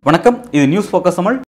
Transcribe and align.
வணக்கம் 0.00 0.50
இது 0.50 0.68
news 0.68 0.96
focus 0.96 1.14
Tamil 1.14 1.40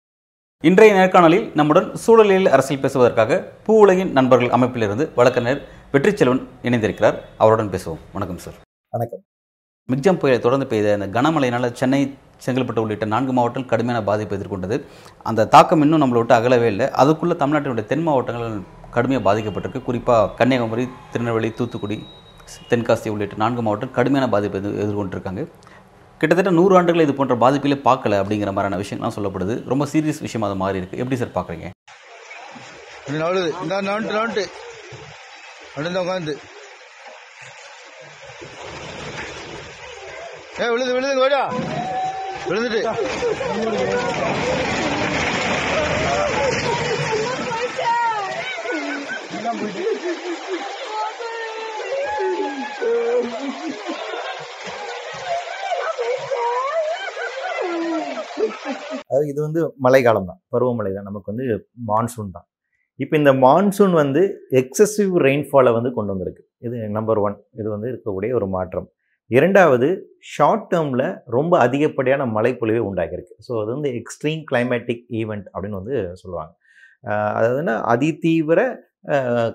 இன்றைய 0.61 0.95
நேர்காணலில் 0.95 1.55
நம்முடன் 1.55 1.93
சூழலியல் 2.07 2.47
அரசியல் 2.47 2.83
பேசுவதற்காக 2.83 3.53
பூ 3.65 3.79
உலகின் 3.79 4.13
நண்பர்கள் 4.13 4.49
அமைப்பிலிருந்து 4.49 5.15
வழக்கறிஞர் 5.15 5.69
வெற்றி 5.93 6.17
செல்வன் 6.17 6.49
இணைந்திருக்கிறார். 6.63 7.21
அவருடன் 7.39 7.69
பேசுவோம். 7.69 7.99
வணக்கம் 8.13 8.39
சார். 8.39 8.55
வணக்கம். 8.91 9.23
மிக்ஜாம் 9.91 10.19
புயலை 10.23 10.39
தொடர்ந்து 10.43 10.67
பெய்த 10.73 10.93
அந்த 10.97 11.07
கனமழையினால் 11.15 11.73
சென்னை 11.79 12.01
செங்கல்பட்டு 12.45 12.83
உள்ளிட்ட 12.83 13.07
நான்கு 13.13 13.33
மாவட்டங்கள் 13.37 13.71
கடுமையான 13.73 14.01
பாதிப்பை 14.09 14.35
எதிர்கொண்டது. 14.39 14.77
அந்த 15.29 15.47
தாக்கம் 15.55 15.83
இன்னும் 15.85 16.03
நம்மளை 16.03 16.21
விட்டு 16.21 16.35
அகலவே 16.37 16.69
இல்லை. 16.73 16.87
அதுக்குள்ளே 17.03 17.35
தமிழ்நாட்டினுடைய 17.41 17.87
தென் 17.93 18.05
மாவட்டங்கள் 18.09 18.55
கடுமையாக 18.97 19.25
பாதிக்கப்பட்டிருக்கு. 19.29 19.81
குறிப்பாக 19.89 20.31
கன்னியாகுமரி 20.39 20.85
திருநெல்வேலி 21.13 21.51
தூத்துக்குடி 21.59 21.99
தென்காசி 22.71 23.11
உள்ளிட்ட 23.15 23.37
நான்கு 23.43 23.65
மாவட்டம் 23.67 23.93
கடுமையான 23.99 24.29
பாதிப்பை 24.35 24.61
எதிர் 24.63 24.79
எதிர்கொண்டிருக்காங்க. 24.85 25.45
கிட்டத்தட்ட 26.21 26.53
நூறு 26.61 26.73
ஆண்டுகள் 26.79 27.05
இது 27.07 27.15
போன்ற 27.21 27.37
பாதிப்பிலே 27.45 27.79
பார்க்கல 27.89 28.21
அப்படிங்கிற 28.23 28.51
மாதிரியான 28.57 28.81
விஷயங்கள்லாம் 28.83 29.17
சொல்லப்படுது. 29.19 29.57
ரொம்ப 29.73 29.87
சீரியஸ் 29.93 30.25
விஷயமா 30.27 30.49
அது 30.51 30.59
மாறி 30.65 30.83
இருக்கு. 30.83 31.01
எப்படி 31.03 31.19
சார் 31.23 31.37
பார்க்குறீங்க? 31.39 31.69
இந்த 35.75 36.03
உட்காந்து 36.05 36.35
ஏ 40.61 40.67
விழுது 40.73 40.93
விழுது 40.95 41.21
ஓடா 41.25 41.43
விழுந்துட்டு. 42.49 42.81
அதாவது 59.09 59.29
இது 59.31 59.41
வந்து 59.47 59.61
மழைக்காலம் 59.85 60.29
தான் 60.31 60.41
பருவமழை 60.53 60.91
தான். 60.93 61.07
நமக்கு 61.09 61.31
வந்து 61.33 61.45
மான்சூன் 61.91 62.35
தான். 62.37 62.47
இப்போ 63.03 63.15
இந்த 63.21 63.33
மான்சூன் 63.45 63.95
வந்து 64.03 64.23
எக்ஸசிவ் 64.61 65.13
ரெயின்ஃபாலை 65.27 65.71
வந்து 65.79 65.91
கொண்டு 65.97 66.13
வந்திருக்கு. 66.15 66.43
இது 66.67 66.77
நம்பர் 66.97 67.21
ஒன் 67.27 67.37
இது 67.61 67.69
வந்து 67.75 67.89
இருக்கக்கூடிய 67.93 68.33
ஒரு 68.41 68.49
மாற்றம். 68.57 68.89
இரண்டாவது 69.31 69.89
ஷார்ட் 70.35 70.67
டேர்மில் 70.73 71.07
ரொம்ப 71.37 71.53
அதிகப்படியான 71.65 72.27
மழைப்பொழிவை 72.37 72.83
உண்டாகிருக்கு 72.89 73.35
ஸோ 73.47 73.53
அது 73.63 73.71
வந்து 73.75 73.91
எக்ஸ்ட்ரீம் 74.01 74.43
கிளைமேட்டிக் 74.51 75.05
ஈவெண்ட் 75.21 75.47
அப்படின்னு 75.53 75.81
வந்து 75.81 75.97
சொல்லுவாங்க. 76.23 76.53
அதாவதுன்னா 77.37 77.75
அதிதீவிர 77.93 78.61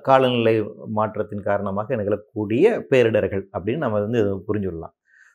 காலநிலை 0.07 0.53
மாற்றத்தின் 0.97 1.47
காரணமாக 1.49 1.95
நிகழக்கூடிய 1.99 2.65
பேரிடர்கள் 2.89 3.43
அப்படின்னு 3.55 3.83
நம்ம 3.85 4.01
வந்து 4.05 4.21
புரிஞ்சுடலாம் 4.47 4.93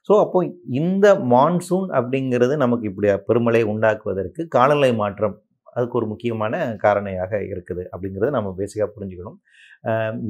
ஸோ 0.08 0.12
அப்போ 0.24 0.38
இந்த 0.80 1.06
மான்சூன் 1.32 1.88
அப்படிங்கிறது 1.98 2.54
நமக்கு 2.64 2.88
இப்படி 2.90 3.08
பெருமழை 3.28 3.62
உண்டாக்குவதற்கு 3.72 4.42
காலநிலை 4.56 4.90
மாற்றம் 5.02 5.36
அதுக்கு 5.76 5.98
ஒரு 6.00 6.06
முக்கியமான 6.12 6.54
காரணியாக 6.84 7.32
இருக்குது 7.52 7.82
அப்படிங்கிறத 7.92 8.32
நம்ம 8.36 8.50
பேசிக்காக 8.58 8.88
புரிஞ்சுக்கணும். 8.96 9.38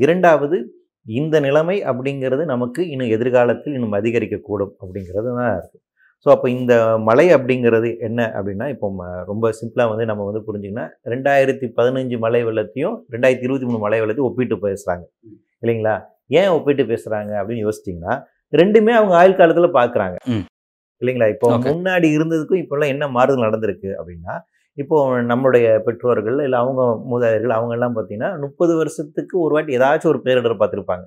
இரண்டாவது 0.05 0.59
இந்த 1.07 1.37
நிலைமை 1.41 1.77
அப்படிங்கிறது 1.83 2.45
நமக்கு 2.45 2.83
இன்னும் 2.91 3.09
எதிர்காலத்தில் 3.09 3.75
இன்னும் 3.75 3.97
அதிகரிக்கக்கூடும் 3.97 4.75
அப்படிங்கிறது 4.81 5.31
தான் 5.39 5.55
இருக்குது 5.55 5.83
ஸோ 6.27 6.31
அப்போ 6.31 6.49
இந்த 6.51 6.73
மழை 6.99 7.27
அப்படிங்கிறது 7.33 7.89
என்ன 8.01 8.21
அப்படின்னா 8.37 8.67
இப்போ 8.69 8.89
ரொம்ப 9.25 9.51
சிம்பிளாக 9.53 9.91
வந்து 9.91 10.05
நம்ம 10.05 10.25
வந்து 10.25 10.43
புரிஞ்சுங்கன்னா 10.49 10.85
ரெண்டாயிரத்தி 11.05 11.67
பதினஞ்சு 11.79 12.19
மழை 12.19 12.43
வெள்ளத்தையும் 12.45 12.97
ரெண்டாயிரத்தி 13.11 13.43
இருபத்தி 13.43 13.67
மூணு 13.67 13.79
மழை 13.79 13.99
வெள்ளத்தையும் 14.01 14.31
ஒப்பிட்டு 14.31 14.59
பேசுகிறாங்க 14.63 15.05
இல்லைங்களா? 15.63 15.95
ஏன் 16.31 16.49
ஒப்பிட்டு 16.49 16.85
பேசுகிறாங்க 16.87 17.33
அப்படின்னு 17.41 17.65
யோசிச்சிங்கன்னா 17.67 18.15
ரெண்டுமே 18.53 18.93
அவங்க 18.93 19.15
ஆயுள் 19.17 19.37
காலத்தில் 19.37 19.77
பார்க்குறாங்க. 19.77 20.17
இல்லைங்களா? 21.03 21.29
இப்போ. 21.29 21.47
முன்னாடி 21.71 22.09
இருந்ததுக்கும் 22.17 22.63
இப்போல்லாம் 22.63 22.93
என்ன 22.95 23.05
மாறுதல் 23.09 23.47
நடந்திருக்கு 23.47 23.91
அப்படின்னா 23.99 24.35
இப்போ 24.79 24.97
நம்மளுடைய 25.31 25.67
பெற்றோர்கள் 25.87 26.39
இல்லை 26.45 26.59
அவங்க 26.65 26.83
மூதாதையர்கள் 27.11 27.57
அவங்க 27.57 27.73
எல்லாம் 27.79 27.97
பார்த்தீங்கன்னா 27.97 28.31
முப்பது 28.45 28.73
வருஷத்துக்கு 28.81 29.35
ஒரு 29.45 29.53
வாட்டி 29.57 29.77
ஏதாச்சும் 29.79 30.13
ஒரு 30.13 30.21
பேரிடர் 30.27 30.61
பார்த்துருப்பாங்க. 30.63 31.05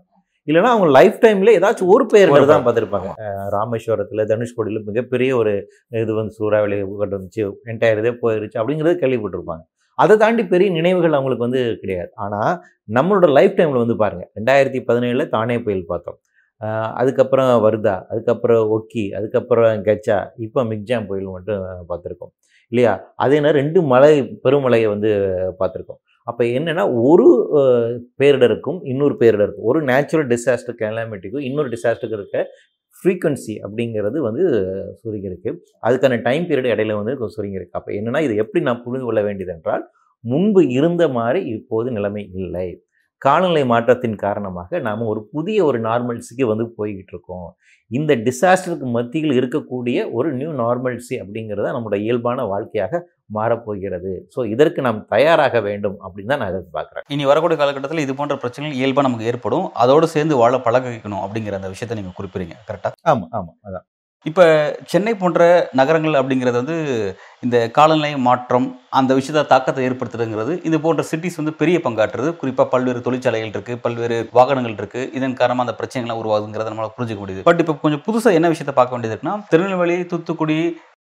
இல்லைன்னா 0.47 0.71
அவங்க 0.73 0.87
லைஃப் 0.97 1.17
டைம்ல 1.23 1.53
ஏதாச்சும் 1.59 1.91
ஒரு 1.93 2.03
பேரிடர் 2.11 2.51
தான் 2.51 2.65
பார்த்துருப்பாங்க. 2.65 3.11
ராமேஸ்வரத்தில் 3.55 4.27
தனுஷ்கோடியில் 4.31 4.85
மிகப்பெரிய 4.89 5.31
ஒரு 5.41 5.53
இது 6.03 6.11
வந்து 6.19 6.35
சூறாவளி 6.39 6.77
கொண்டு 7.01 7.17
வந்துச்சு 7.17 7.43
என்டையர் 7.73 8.01
இதே 8.03 8.13
போயிருச்சு 8.23 8.59
அப்படிங்கிறது 8.61 9.01
கேள்விப்பட்டிருப்பாங்க. 9.03 9.63
அதை 10.03 10.13
தாண்டி 10.23 10.43
பெரிய 10.53 10.69
நினைவுகள் 10.77 11.17
அவங்களுக்கு 11.17 11.47
வந்து 11.47 11.61
கிடையாது. 11.81 12.09
ஆனால் 12.23 12.53
நம்மளோட 12.97 13.27
லைஃப் 13.37 13.57
டைமில் 13.59 13.83
வந்து 13.83 13.97
பாருங்கள் 14.03 14.31
ரெண்டாயிரத்தி 14.37 14.79
பதினேழில் 14.89 15.31
தானே 15.35 15.57
புயல் 15.65 15.89
பார்த்தோம். 15.91 16.19
அதுக்கப்புறம் 16.99 17.49
வருதா 17.65 17.95
அதுக்கப்புறம் 18.11 18.69
ஒக்கி 18.75 19.03
அதுக்கப்புறம் 19.17 19.81
கச்சா 19.87 20.17
இப்போ 20.45 20.61
மிக்ஜாம் 20.71 21.07
புயல் 21.09 21.33
மட்டும் 21.35 21.63
பார்த்துருக்கோம். 21.89 22.33
இல்லையா? 22.71 22.93
அதே 23.23 23.37
நேரம் 23.39 23.59
ரெண்டு 23.61 23.79
மலை 23.93 24.11
பெருமலையை 24.45 24.87
வந்து 24.93 25.11
பார்த்துருக்கோம். 25.59 25.99
அப்போ 26.29 26.43
என்னென்னா 26.57 26.83
ஒரு 27.09 27.27
பேரிடருக்கும் 28.19 28.79
இன்னொரு 28.91 29.15
பேரிடருக்கும் 29.19 29.67
ஒரு 29.71 29.79
நேச்சுரல் 29.89 30.29
டிசாஸ்டர் 30.33 30.79
கிளாமிட்டிக்கும் 30.81 31.45
இன்னொரு 31.49 31.69
டிசாஸ்டருக்கு 31.73 32.17
இருக்க 32.19 32.39
ஃப்ரீக்வன்சி 32.97 33.53
அப்படிங்கிறது 33.65 34.17
வந்து 34.27 34.43
சுருங்கியிருக்கு. 35.01 35.49
அதுக்கான 35.87 36.19
டைம் 36.27 36.43
பீரியட் 36.49 36.73
இடையில 36.75 36.95
வந்து 37.01 37.13
சுருங்கியிருக்கு. 37.37 37.77
அப்போ 37.79 37.91
என்னென்னா 37.99 38.21
இது 38.27 38.35
எப்படி 38.43 38.63
நான் 38.67 38.83
புரிந்து 38.85 39.07
கொள்ள 39.07 39.21
வேண்டியது 39.27 39.53
என்றால் 39.55 39.83
முன்பு 40.23 40.61
இருந்த 40.77 41.03
மாதிரி 41.17 41.39
இப்போது 41.55 41.87
நிலைமை 41.97 42.23
இல்லை. 42.41 42.67
காலநிலை 43.21 43.63
மாற்றத்தின் 43.71 44.17
காரணமாக 44.23 44.79
நாம் 44.87 45.03
ஒரு 45.11 45.21
புதிய 45.33 45.59
ஒரு 45.69 45.79
நார்மல்ஸிக்கு 45.87 46.45
வந்து 46.51 46.65
போய்கிட்டு 46.77 47.13
இருக்கோம் 47.15 47.47
இந்த 47.91 48.11
டிசாஸ்டருக்கு 48.27 48.87
மத்தியில் 48.97 49.33
இருக்கக்கூடிய 49.39 49.97
ஒரு 50.17 50.29
நியூ 50.39 50.51
நார்மல்சி 50.61 51.15
அப்படிங்கிறத 51.23 51.71
நம்மளோட 51.75 51.97
இயல்பான 52.05 52.45
வாழ்க்கையாக 52.51 53.01
மாறப்போகிறது. 53.37 54.13
ஸோ 54.33 54.39
இதற்கு 54.53 54.79
நாம் 54.87 54.99
தயாராக 55.13 55.61
வேண்டும் 55.67 55.97
அப்படின்னு 56.05 56.31
தான் 56.33 56.41
நான் 56.43 56.53
எதிர்பார்க்குறேன். 56.53 57.05
இனி 57.15 57.23
வரக்கூடிய 57.31 57.57
காலகட்டத்தில் 57.61 58.05
இது 58.05 58.15
போன்ற 58.19 58.35
பிரச்சனைகள் 58.43 58.79
இயல்பாக 58.81 59.07
நமக்கு 59.07 59.29
ஏற்படும். 59.31 59.67
அதோடு 59.83 60.07
சேர்ந்து 60.15 60.41
வாழ 60.43 60.59
பழக 60.67 60.87
வைக்கணும் 60.93 61.23
அப்படிங்கிற 61.25 61.59
அந்த 61.61 61.71
விஷயத்தை 61.75 61.97
நீங்கள் 61.99 62.17
குறிப்பிடுறீங்க. 62.19 62.57
கரெக்டாக 62.69 62.95
ஆமாம் 63.13 63.31
ஆமாம் 63.39 63.57
அதான். 63.69 63.85
இப்போ 64.25 64.43
சென்னை 64.91 65.13
போன்ற 65.13 65.41
நகரங்கள் 65.79 66.17
அப்படிங்கிறது 66.19 66.57
வந்து 66.61 66.77
இந்த 67.45 67.57
காலநிலை 67.69 68.11
மாற்றம் 68.27 68.65
அந்த 68.99 69.11
விஷயத்தை 69.13 69.43
தாக்கத்தை 69.51 69.83
ஏற்படுத்துறதுங்கிறது 69.87 70.53
இது 70.67 70.77
போன்ற 70.85 71.03
சிட்டிஸ் 71.09 71.39
வந்து 71.41 71.53
பெரிய 71.61 71.79
பங்காற்றுறது 71.85 72.31
குறிப்பாக 72.41 72.67
பல்வேறு 72.73 73.05
தொழிற்சாலைகள் 73.07 73.53
இருக்குது 73.53 73.81
பல்வேறு 73.85 74.17
வாகனங்கள் 74.39 74.77
இருக்குது 74.79 75.11
இதன் 75.19 75.37
காரணமாக 75.41 75.65
அந்த 75.67 75.75
பிரச்சனைகள்லாம் 75.79 76.21
உருவாகுங்கிறத 76.23 76.71
நம்மளால் 76.73 76.95
புரிஞ்சுக்க 76.97 77.21
முடியுது. 77.23 77.45
பட் 77.49 77.61
இப்போ 77.63 77.75
கொஞ்சம் 77.85 78.03
புதுசாக 78.07 78.39
என்ன 78.39 78.49
விஷயத்தை 78.53 78.75
பார்க்க 78.79 78.95
வேண்டியது 78.95 79.15
இருக்குன்னா 79.15 79.37
திருநெல்வேலி 79.53 79.97
தூத்துக்குடி 80.13 80.59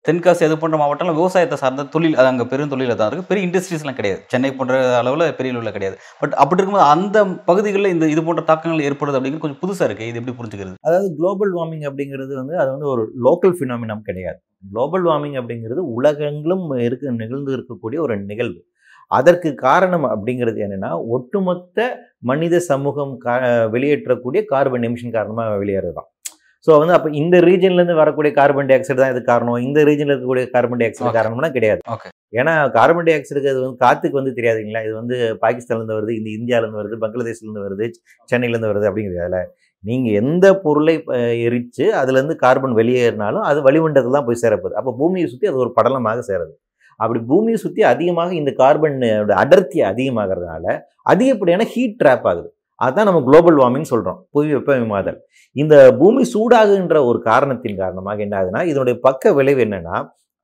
தென்காசி 0.06 0.42
அது 0.46 0.54
போன்ற 0.60 0.76
மாவட்டம்லாம் 0.80 1.18
விவசாயத்தை 1.18 1.56
சார்ந்த 1.60 1.82
தொழில் 1.94 2.16
அது 2.20 2.28
அங்கே 2.30 2.44
பெரும் 2.52 2.70
தொழிலில் 2.72 2.96
தான் 3.00 3.08
இருக்குது 3.08 3.28
பெரிய 3.30 3.46
இண்டஸ்ட்ரீஸ்லாம் 3.46 3.98
கிடையாது. 3.98 4.20
சென்னை 4.32 4.50
போன்ற 4.58 4.78
அளவில் 5.00 5.24
பெரிய 5.38 5.52
அளவில் 5.54 5.74
கிடையாது. 5.76 5.96
பட் 6.22 6.34
அப்படி 6.42 6.58
இருக்கும்போது 6.60 6.88
அந்த 6.94 7.18
பகுதிகளில் 7.50 7.92
இந்த 7.94 8.06
இது 8.14 8.22
போன்ற 8.28 8.42
தாக்கங்கள் 8.50 8.84
ஏற்படுது 8.88 9.18
அப்படிங்கிறது 9.18 9.44
கொஞ்சம் 9.44 9.62
புதுசாக 9.62 9.88
இருக்குது 9.88 10.08
இது 10.10 10.18
எப்படி 10.20 10.34
புரிஞ்சுக்கிறது? 10.40 10.74
அதாவது 10.88 11.08
குளோபல் 11.18 11.54
வார்மிங் 11.58 11.86
அப்படிங்கிறது 11.90 12.34
வந்து 12.40 12.56
அது 12.62 12.70
வந்து 12.74 12.88
ஒரு 12.94 13.04
லோக்கல் 13.26 13.54
ஃபினாமினம் 13.58 14.04
கிடையாது. 14.08 14.38
குளோபல் 14.72 15.06
வார்மிங் 15.10 15.38
அப்படிங்கிறது 15.42 15.84
உலகங்களும் 15.98 16.66
இருக்க 16.86 17.14
நிகழ்ந்து 17.22 17.54
இருக்கக்கூடிய 17.56 18.00
ஒரு 18.06 18.16
நிகழ்வு. 18.32 18.60
அதற்கு 19.10 19.50
காரணம் 19.66 20.06
அப்படிங்கிறது 20.12 20.58
என்னென்னா 20.66 20.90
ஒட்டுமொத்த 21.16 21.86
மனித 22.30 22.60
சமூகம் 22.70 23.14
கா 23.24 23.34
வெளியேற்றக்கூடிய 23.74 24.40
கார்பன் 24.52 24.86
எமிஷன் 24.88 25.16
காரணமாக 25.16 25.56
வெளியேறது 25.62 25.94
தான் 25.98 26.08
ஸோ 26.66 26.72
வந்து 26.80 26.94
அப்போ 26.96 27.08
இந்த 27.20 27.36
ரீஜன்லேருந்து 27.48 27.94
வரக்கூடிய 28.00 28.32
கார்பன் 28.38 28.68
டை 28.68 28.74
ஆக்சைடு 28.76 29.00
தான் 29.02 29.12
இது 29.14 29.20
காரணம். 29.30 29.56
இந்த 29.66 29.78
ரீஜனில் 29.88 30.12
இருக்கக்கூடிய 30.14 30.44
கார்பன் 30.54 30.80
டை 30.80 30.86
ஆக்சைடு. 30.88 31.12
காரணம்னா 31.18 31.50
கிடையாது. 31.56 31.80
ஏன்னா 32.40 32.52
கார்பன் 32.76 33.06
டை 33.08 33.14
ஆக்சைடுக்கு 33.18 33.50
அது 33.52 33.60
வந்து 33.64 33.80
காற்றுக்கு 33.84 34.20
வந்து 34.20 34.36
தெரியாதுங்களா? 34.38 34.82
இது 34.88 34.94
வந்து 35.00 35.16
பாகிஸ்தான்லேருந்து 35.44 35.98
வருது 35.98 36.14
இந்த 36.20 36.30
இந்தியாவிலேருந்து 36.38 36.80
வருது 36.82 36.98
பங்களாதேஷ்லேருந்து 37.04 37.64
வருது 37.66 37.88
சென்னையிலேருந்து 38.32 38.70
வருது 38.72 38.88
அப்படிங்கிறதால. 38.90 39.40
நீங்கள் 39.84 40.16
எந்த 40.22 40.46
பொருளை 40.64 40.96
எரித்து 41.46 41.84
அதுலேருந்து 42.00 42.36
கார்பன் 42.44 42.78
வெளியேறினாலும் 42.80 43.46
அது 43.50 43.60
வளிமண்டலத்தில் 43.68 44.18
தான் 44.18 44.28
போய் 44.28 44.42
சேரப்போகுது. 44.44 44.78
அப்போ 44.80 44.92
பூமியை 45.00 45.28
சுற்றி 45.32 45.48
அது 45.52 45.62
ஒரு 45.64 45.72
படலமாக 45.78 46.22
சேருது. 46.30 46.54
அப்படி 47.00 47.20
பூமியை 47.30 47.58
சுற்றி 47.64 47.82
அதிகமாக 47.92 48.30
இந்த 48.40 48.50
கார்பன் 48.62 48.98
அடர்த்தி 49.42 49.78
அதிகமாகிறதுனால 49.92 50.64
அதிகப்படியான 51.12 51.64
ஹீட் 51.72 51.96
ட்ராப் 52.02 52.26
ஆகுது. 52.32 52.48
அதுதான் 52.84 53.08
நம்ம 53.08 53.20
குளோபல் 53.28 53.60
வார்மிங் 53.62 53.90
சொல்கிறோம் 53.92 54.18
புவி 54.34 54.50
வெப்பமயமாதல் 54.56 55.18
இந்த 55.56 55.74
பூமி 56.00 56.22
சூடாகுன்ற 56.34 56.98
ஒரு 57.10 57.18
காரணத்தின் 57.30 57.80
காரணமாக 57.82 58.24
என்ன 58.26 58.36
ஆகுதுன்னா 58.40 58.62
இதனுடைய 58.72 58.96
பக்க 59.06 59.32
விளைவு 59.38 59.62
என்னன்னா 59.66 59.96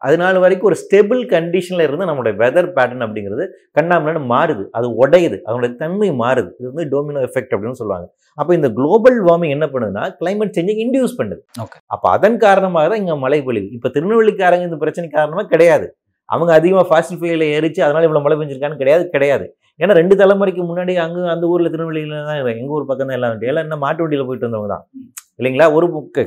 அதனால 0.02 0.34
வரைக்கும் 0.42 0.68
ஒரு 0.70 0.76
ஸ்டெபிள் 0.82 1.20
கண்டிஷனில் 1.32 1.84
இருந்து 1.86 2.06
நம்மளுடைய 2.08 2.34
வெதர் 2.42 2.68
பேட்டர்ன் 2.76 3.04
அப்படிங்கிறது 3.06 3.44
கண்ணாமலன்னு 3.78 4.20
மாறுது. 4.32 4.64
அது 4.78 4.86
உடையுது. 5.02 5.36
அதனுடைய 5.46 5.70
தன்மை 5.80 6.08
மாறுது. 6.22 6.50
இது 6.58 6.66
வந்து 6.70 6.84
டோமினோ 6.92 7.22
எஃபெக்ட் 7.28 7.54
அப்படின்னு 7.54 7.80
சொல்லுவாங்க. 7.80 8.06
அப்போ 8.40 8.52
இந்த 8.58 8.68
குளோபல் 8.78 9.18
வார்மிங் 9.28 9.54
என்ன 9.56 9.66
பண்ணுதுன்னா 9.72 10.04
கிளைமேட் 10.20 10.54
சேஞ்சை 10.58 10.76
இன்டியூஸ் 10.84 11.18
பண்ணுது. 11.20 11.42
Okay. 11.64 11.80
அப்போ 11.94 12.08
அதன் 12.16 12.38
காரணமாக 12.44 12.86
தான் 12.92 13.00
இங்கே 13.02 13.16
மழை 13.24 13.40
பொழிவு. 13.48 13.68
இப்போ 13.78 13.90
திருநெல்வேலிக்காரங்க 13.96 14.68
இந்த 14.70 14.78
பிரச்சனை 14.84 15.08
காரணமாக 15.18 15.48
கிடையாது. 15.54 15.88
அவங்க 16.28 16.52
அதிகமாக 16.58 16.86
ஃபாஸ்ட் 16.90 17.18
ஃபுயலை 17.20 17.48
எரிச்சு 17.58 17.80
அதனால 17.86 18.06
இவ்வளோ 18.08 18.22
மழை 18.24 18.36
பெஞ்சிருக்கான்னு 18.38 18.80
கிடையாது 18.82 19.04
கிடையாது. 19.14 19.46
ஏன்னா 19.80 19.94
ரெண்டு 20.00 20.14
தலைமுறைக்கு 20.20 20.62
முன்னாடி 20.70 20.92
அங்கே 21.04 21.28
அந்த 21.34 21.44
ஊரில் 21.52 21.72
திருநெல்வேலியில 21.74 22.20
தான் 22.28 22.38
எங்கள் 22.52 22.74
ஊர் 22.76 22.88
பக்கம் 22.90 23.08
தான் 23.10 23.16
எல்லாம் 23.18 23.32
வண்டி 23.32 23.50
எல்லாம் 23.52 23.66
என்ன 23.66 23.78
மாட்டு 23.84 24.02
வண்டியில் 24.04 24.28
போயிட்டு 24.28 24.46
வந்தவங்க 24.48 24.70
தான். 24.74 24.84
இல்லைங்களா? 25.40 25.66
ஒரு 25.76 25.86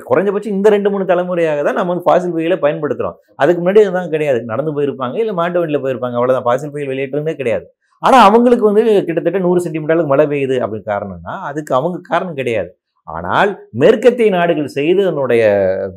குறைஞ்சபட்சம் 0.09 0.55
இந்த 0.57 0.67
ரெண்டு 0.75 0.89
மூணு 0.91 1.05
தலைமுறையாக 1.11 1.63
தான் 1.67 1.77
நம்ம 1.79 1.91
வந்து 1.93 2.05
ஃபாசில் 2.07 2.33
fuel-ஐ 2.35 2.57
பயன்படுத்துகிறோம் 2.65 3.17
அதுக்கு 3.41 3.61
முன்னாடி 3.61 3.81
அதுதான் 3.85 4.11
கிடையாது. 4.13 4.39
நடந்து 4.51 4.73
போயிருப்பாங்க 4.77 5.17
இல்லை 5.23 5.33
மாட்டு 5.39 5.59
வண்டியில் 5.61 5.83
போயிருப்பாங்க 5.85 6.17
அவ்வளோதான் 6.19 6.47
ஃபாசில் 6.47 6.73
fuel 6.75 6.87
வெளியேற்றமே 6.91 7.33
கிடையாது. 7.41 7.65
ஆனால் 8.03 8.23
அவங்களுக்கு 8.27 8.65
வந்து 8.69 8.83
கிட்டத்தட்ட 9.07 9.39
நூறு 9.47 9.59
சென்டிமீட்டருக்கு 9.65 10.11
மழை 10.13 10.25
பெய்யுது 10.31 10.55
அப்படின்னு 10.65 10.87
காரணம்னா 10.93 11.33
அதுக்கு 11.49 11.73
அவங்க 11.79 11.97
காரணம் 12.11 12.37
கிடையாது. 12.39 12.71
ஆனால் 13.07 13.51
மேற்கத்திய 13.81 14.31
நாடுகள் 14.37 14.73
செய்து 14.77 15.01
அதனுடைய 15.05 15.43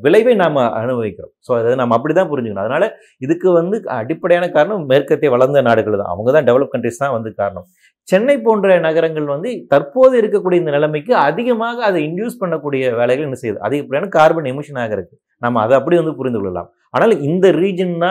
விளைவை 0.04 0.34
நாம் 0.42 0.60
அனுபவிக்கிறோம். 0.82 1.32
ஸோ 1.46 1.50
அதை 1.58 1.74
நம்ம 1.80 1.96
அப்படி 1.98 2.14
தான் 2.18 2.30
புரிஞ்சுக்கணும். 2.30 2.64
அதனால 2.66 2.84
இதுக்கு 3.24 3.48
வந்து 3.58 3.76
அடிப்படையான 4.00 4.46
காரணம் 4.56 4.86
மேற்கத்திய 4.92 5.30
வளர்ந்த 5.34 5.62
நாடுகள் 5.68 6.00
தான். 6.00 6.12
அவங்க 6.14 6.32
தான் 6.36 6.48
டெவலப் 6.48 6.72
கண்ட்ரிஸ் 6.74 7.02
தான் 7.04 7.16
வந்து 7.16 7.32
காரணம். 7.40 7.66
சென்னை 8.08 8.36
போன்ற 8.46 8.78
நகரங்கள் 8.86 9.26
வந்து 9.34 9.50
தற்போது 9.72 10.14
இருக்கக்கூடிய 10.20 10.62
இந்த 10.62 10.72
நிலைமைக்கு 10.76 11.12
அதிகமாக 11.28 11.84
அதை 11.88 12.00
இன்டியூஸ் 12.08 12.40
பண்ணக்கூடிய 12.40 12.90
வேலைகள் 13.00 13.26
என்ன 13.28 13.38
செய்யுது? 13.42 13.60
அதிகப்படியான 13.66 14.08
கார்பன் 14.16 14.48
எமிஷனாக 14.52 14.96
இருக்குது 14.96 15.20
நம்ம 15.44 15.60
அதை 15.66 15.74
அப்படி 15.78 15.96
வந்து 16.00 16.14
புரிந்து 16.18 16.40
கொள்ளலாம். 16.40 16.68
ஆனால் 16.96 17.14
இந்த 17.28 17.46
ரீஜன்னா 17.60 18.10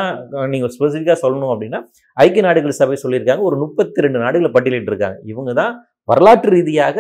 நீங்கள் 0.54 0.72
ஸ்பெசிஃபிக்காக 0.76 1.18
சொல்லணும் 1.24 1.52
அப்படின்னா 1.54 1.80
ஐக்கிய 2.18 2.44
நாடுகள் 2.48 2.80
சபை 2.80 2.98
சொல்லியிருக்காங்க. 3.04 3.44
ஒரு 3.50 3.58
முப்பத்தி 3.64 4.06
ரெண்டு 4.06 4.20
நாடுகளை 4.24 4.52
பட்டியலிட்டு 4.56 4.92
இருக்காங்க 4.94 5.18
இவங்க 5.34 5.54
தான் 5.62 5.74
வரலாற்று 6.10 6.50
ரீதியாக 6.54 6.98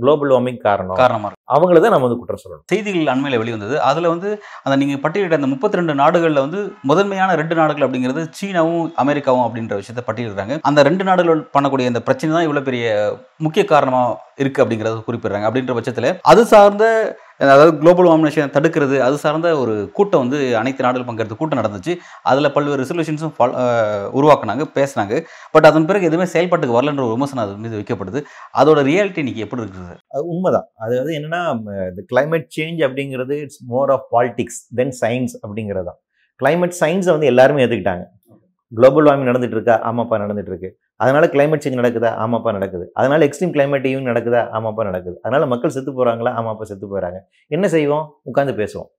குளோபல் 0.00 0.32
வார்மிங் 0.32 0.60
காரணம். 0.66 0.98
காரணமா 1.00 1.28
இருக்கு 1.28 1.42
அவங்கள 1.54 1.78
தான் 1.84 1.94
நம்ம 1.94 2.06
வந்து 2.06 2.18
குற்றம் 2.20 2.40
சொல்லணும். 2.42 2.66
செய்திகள் 2.72 3.10
அண்மையில் 3.12 3.40
வெளிவந்தது. 3.42 3.76
அதில் 3.88 4.10
வந்து 4.12 4.28
அந்த 4.64 4.74
நீங்கள் 4.80 5.00
பட்டியலிட்ட 5.04 5.38
அந்த 5.40 5.50
முப்பத்தி 5.52 5.80
ரெண்டு 5.80 5.94
நாடுகளில் 6.02 6.42
வந்து 6.44 6.60
முதன்மையான 6.90 7.34
ரெண்டு 7.40 7.56
நாடுகள் 7.60 7.86
அப்படிங்கிறது 7.86 8.22
சீனாவும் 8.38 8.86
அமெரிக்காவும் 9.04 9.44
அப்படின்ற 9.46 9.76
விஷயத்தை 9.80 10.04
பட்டியலிடுறாங்க. 10.08 10.56
அந்த 10.70 10.82
ரெண்டு 10.88 11.06
நாடுகள் 11.10 11.42
பண்ணக்கூடிய 11.56 11.92
அந்த 11.92 12.02
பிரச்சனை 12.08 12.32
தான் 12.36 12.46
இவ்வளோ 12.48 12.64
பெரிய 12.70 12.86
முக்கிய 13.46 13.64
காரணமாக 13.74 14.16
இருக்குது 14.42 14.64
அப்படிங்கிறத 14.64 15.04
குறிப்பிடுறாங்க. 15.08 15.48
அப்படின்ற 15.50 15.74
பட்சத்தில் 15.78 16.10
அது 16.32 16.44
சார்ந்த 16.52 16.84
அதாவது 17.40 17.70
குளோபல் 17.80 18.08
வார்மினேஷன் 18.10 18.52
தடுக்கிறது 18.56 18.96
அது 19.06 19.16
சார்ந்த 19.24 19.48
ஒரு 19.62 19.74
கூட்டம் 19.96 20.22
வந்து 20.24 20.38
அனைத்து 20.60 20.84
நாடுகள் 20.86 21.06
பங்கெடுத்து 21.08 21.38
கூட்டம் 21.40 21.60
நடந்துச்சு. 21.60 21.92
அதில் 22.30 22.52
பல்வேறு 22.54 22.80
ரெசல்யூஷன்ஸும் 22.82 23.34
உருவாக்குனாங்க 24.18 24.66
பேசுனாங்க. 24.78 25.14
பட் 25.54 25.68
அதன் 25.70 25.88
பிறகு 25.90 26.08
எதுவுமே 26.10 26.26
செயல்பாட்டுக்கு 26.34 26.78
வரலன்ற 26.78 27.04
ஒரு 27.06 27.14
விமர்சனம் 27.16 27.44
அது 27.44 27.60
மீது 27.64 27.78
வைக்கப்படுது 27.80 28.22
அதோட 28.62 28.82
ரியாலிட்டி 28.90 29.22
இன்னைக்கு 29.24 29.44
எப்படி 29.46 29.64
இருக்குது 29.64 29.98
அது 30.14 30.24
உண்மைதான். 30.34 30.66
அதாவது 30.84 31.12
என்னன்னா 31.20 31.42
இந்த 31.92 32.04
கிளைமேட் 32.12 32.48
சேஞ்ச் 32.58 32.82
அப்படிங்கிறது 32.88 33.36
it's 33.44 33.62
more 33.74 33.92
of 33.96 34.08
politics 34.16 34.60
than 34.80 34.96
science 35.02 35.36
அப்படிங்கிறது 35.44 35.88
தான் 35.90 36.00
கிளைமேட் 36.40 36.80
சயின்ஸை 36.82 37.12
வந்து 37.16 37.30
எல்லாருமே 37.32 37.62
ஏற்றுக்கிட்டாங்க 37.66 38.04
குளோபல் 38.72 39.06
வார்மிங் 39.08 39.28
நடந்துட்டு 39.30 39.56
இருக்கா? 39.56 39.74
ஆமாப்பா 39.88 40.16
நடந்துட்டு 40.22 40.52
இருக்கு. 40.52 40.70
அதனால் 40.96 41.28
கிளைமேட் 41.28 41.62
சேஞ்ச் 41.64 41.80
நடக்குதா? 41.80 42.10
ஆமாப்பா 42.24 42.52
நடக்குது. 42.52 42.90
அதனால் 42.92 43.20
எக்ஸ்ட்ரீம் 43.20 43.54
கிளைமேட் 43.56 43.88
ஈவன் 43.92 44.08
நடக்குதா? 44.10 44.42
ஆமாப்பா 44.58 44.82
நடக்குது. 44.82 45.18
அதனால் 45.22 45.46
மக்கள் 45.46 45.70
செத்து 45.70 45.92
போகிறாங்களா 45.98 46.32
ஆமாப்பா 46.40 46.62
செத்து 46.62 46.86
போகிறாங்க 46.92 47.18
என்ன 47.46 47.68
செய்வோம்? 47.68 48.20
உட்காந்து 48.32 48.54
பேசுவோம். 48.62 48.90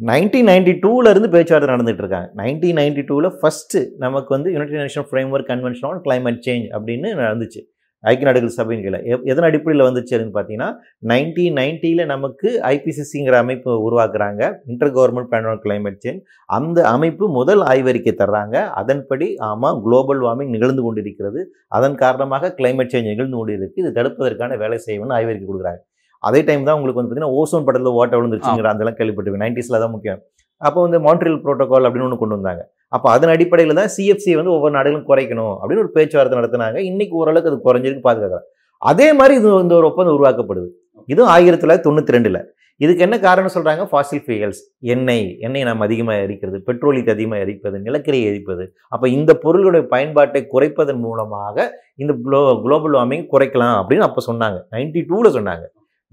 நைன்டீன் 0.00 0.48
நைன்டி 0.50 0.72
டூவிலேருந்து 0.84 1.28
பேச்சுவார்த்தை 1.30 1.74
நடந்துட்டு 1.74 2.02
இருக்காங்க. 2.04 2.28
நைன்டீன் 2.36 2.78
நைன்டி 2.80 3.02
டூவில் 3.10 3.36
ஃபஸ்ட்டு 3.40 3.80
நமக்கு 3.96 4.28
வந்து 4.28 4.52
United 4.52 4.82
Nation 4.82 5.06
framework 5.34 5.50
convention 5.52 5.86
on 5.88 6.00
climate 6.06 6.40
change 6.46 6.66
அப்படின்னு 6.76 7.10
நடந்துச்சு. 7.22 7.60
ஐக்கிய 8.10 8.26
நாடுகள் 8.28 8.54
சபையின் 8.58 8.82
கீழே. 8.84 8.98
எதன் 9.32 9.46
அடிப்படையில் 9.48 9.84
வந்துச்சு 9.86 10.12
அப்படின்னு 10.14 10.34
பார்த்தீங்கன்னா 10.36 10.68
நைன்டீன் 11.10 11.56
நைன்ட்டியில் 11.60 12.04
நமக்கு 12.12 12.48
ஐபிசிசிங்கிற 12.72 13.36
அமைப்பு 13.44 13.70
உருவாக்குறாங்க. 13.86 14.42
Inter 14.72 14.92
government 14.96 15.30
panel 15.32 15.50
on 15.52 15.62
climate 15.66 15.98
change 16.04 16.20
அந்த 16.58 16.78
அமைப்பு 16.94 17.24
முதல் 17.38 17.62
ஆய்வறிக்கை 17.70 18.14
தர்றாங்க. 18.22 18.56
அதன்படி 18.82 19.28
ஆமாம் 19.50 19.78
குளோபல் 19.86 20.22
வார்மிங் 20.26 20.52
நிகழ்ந்து 20.56 20.84
கொண்டிருக்கிறது. 20.88 21.42
அதன் 21.78 21.96
காரணமாக 22.04 22.52
climate 22.60 22.92
சேஞ்ச் 22.94 23.10
நிகழ்ந்து 23.12 23.38
கொண்டிருக்கு. 23.40 23.80
இது 23.84 23.96
தடுப்பதற்கான 24.00 24.58
வேலை 24.64 24.78
செய்யணும்னு 24.88 25.16
ஆய்வறிக்கை 25.20 25.48
கொடுக்குறாங்க. 25.48 25.82
அதே 26.28 26.40
டைம் 26.48 26.66
தான் 26.66 26.76
உங்களுக்கு 26.78 27.00
வந்து 27.00 27.10
பார்த்தீங்கன்னா 27.10 27.38
ஓசோன் 27.40 27.66
படத்தில் 27.68 27.96
ஓட்ட 28.00 28.14
விழுந்துருச்சுங்கிற 28.18 28.68
அதெல்லாம் 28.74 28.98
கேள்விப்பட்டிருக்கேன். 28.98 29.46
நைன்டிஸில் 29.46 29.82
தான் 29.84 29.94
முக்கியம். 29.96 30.20
அப்போ 30.68 30.78
வந்து 30.86 30.98
மான்ட்ரியல் 31.06 31.42
புரோட்டோகால் 31.44 31.86
அப்படின்னு 31.86 32.06
ஒன்று 32.08 32.18
கொண்டு 32.20 32.36
வந்தாங்க. 32.38 32.62
அப்போ 32.96 33.08
அதன் 33.14 33.32
அடிப்படையில் 33.34 33.78
தான் 33.80 33.92
சிஎஃப்சி 33.96 34.32
வந்து 34.38 34.54
ஒவ்வொரு 34.56 34.74
நாடுகளும் 34.78 35.06
குறைக்கணும் 35.10 35.54
அப்படின்னு 35.60 35.84
ஒரு 35.84 35.92
பேச்சுவார்த்தை 35.96 36.38
நடத்தினாங்க. 36.40 36.78
இன்னைக்கு 36.90 37.14
ஓரளவுக்கு 37.20 37.50
அது 37.52 37.58
குறைஞ்சிருக்கு 37.68 38.08
பாதுகாக்கிறாங்க 38.08 38.48
அதே 38.90 39.06
மாதிரி 39.18 39.34
இது 39.40 39.48
இந்த 39.64 39.74
ஒரு 39.80 39.86
ஒப்பந்தம் 39.90 40.16
உருவாக்கப்படுது. 40.18 40.68
இதுவும் 41.12 41.30
ஆயிரத்தி 41.34 41.62
தொள்ளாயிரத்தி 41.62 41.88
தொண்ணூற்றி 41.88 42.14
ரெண்டில். 42.16 42.40
இதுக்கு 42.84 43.04
என்ன 43.06 43.16
காரணம் 43.24 43.52
சொல்கிறாங்க 43.54 43.82
ஃபாசில் 43.90 44.22
ஃபியூயல்ஸ் 44.24 44.60
எண்ணெய் 44.92 45.26
எண்ணெய் 45.46 45.66
நாம் 45.68 45.84
அதிகமாக 45.86 46.22
எரிக்கிறது 46.26 46.58
பெட்ரோலியத்தை 46.68 47.12
அதிகமாக 47.16 47.44
எரிப்பது 47.44 47.76
நிலக்கரியை 47.86 48.24
எரிப்பது. 48.30 48.64
அப்போ 48.94 49.06
இந்த 49.16 49.32
பொருளுடைய 49.44 49.82
பயன்பாட்டை 49.92 50.42
குறைப்பதன் 50.54 51.02
மூலமாக 51.04 51.66
இந்த 52.02 52.12
குளோ 52.24 52.40
குளோபல் 52.64 52.96
வார்மிங் 52.98 53.26
குறைக்கலாம் 53.34 53.76
அப்படின்னு 53.80 54.06
அப்போ 54.08 54.22
சொன்னாங்க. 54.30 54.58
நைன்டி 54.74 55.02
டூவில் 55.10 55.36
சொன்னாங்க. 55.38 55.64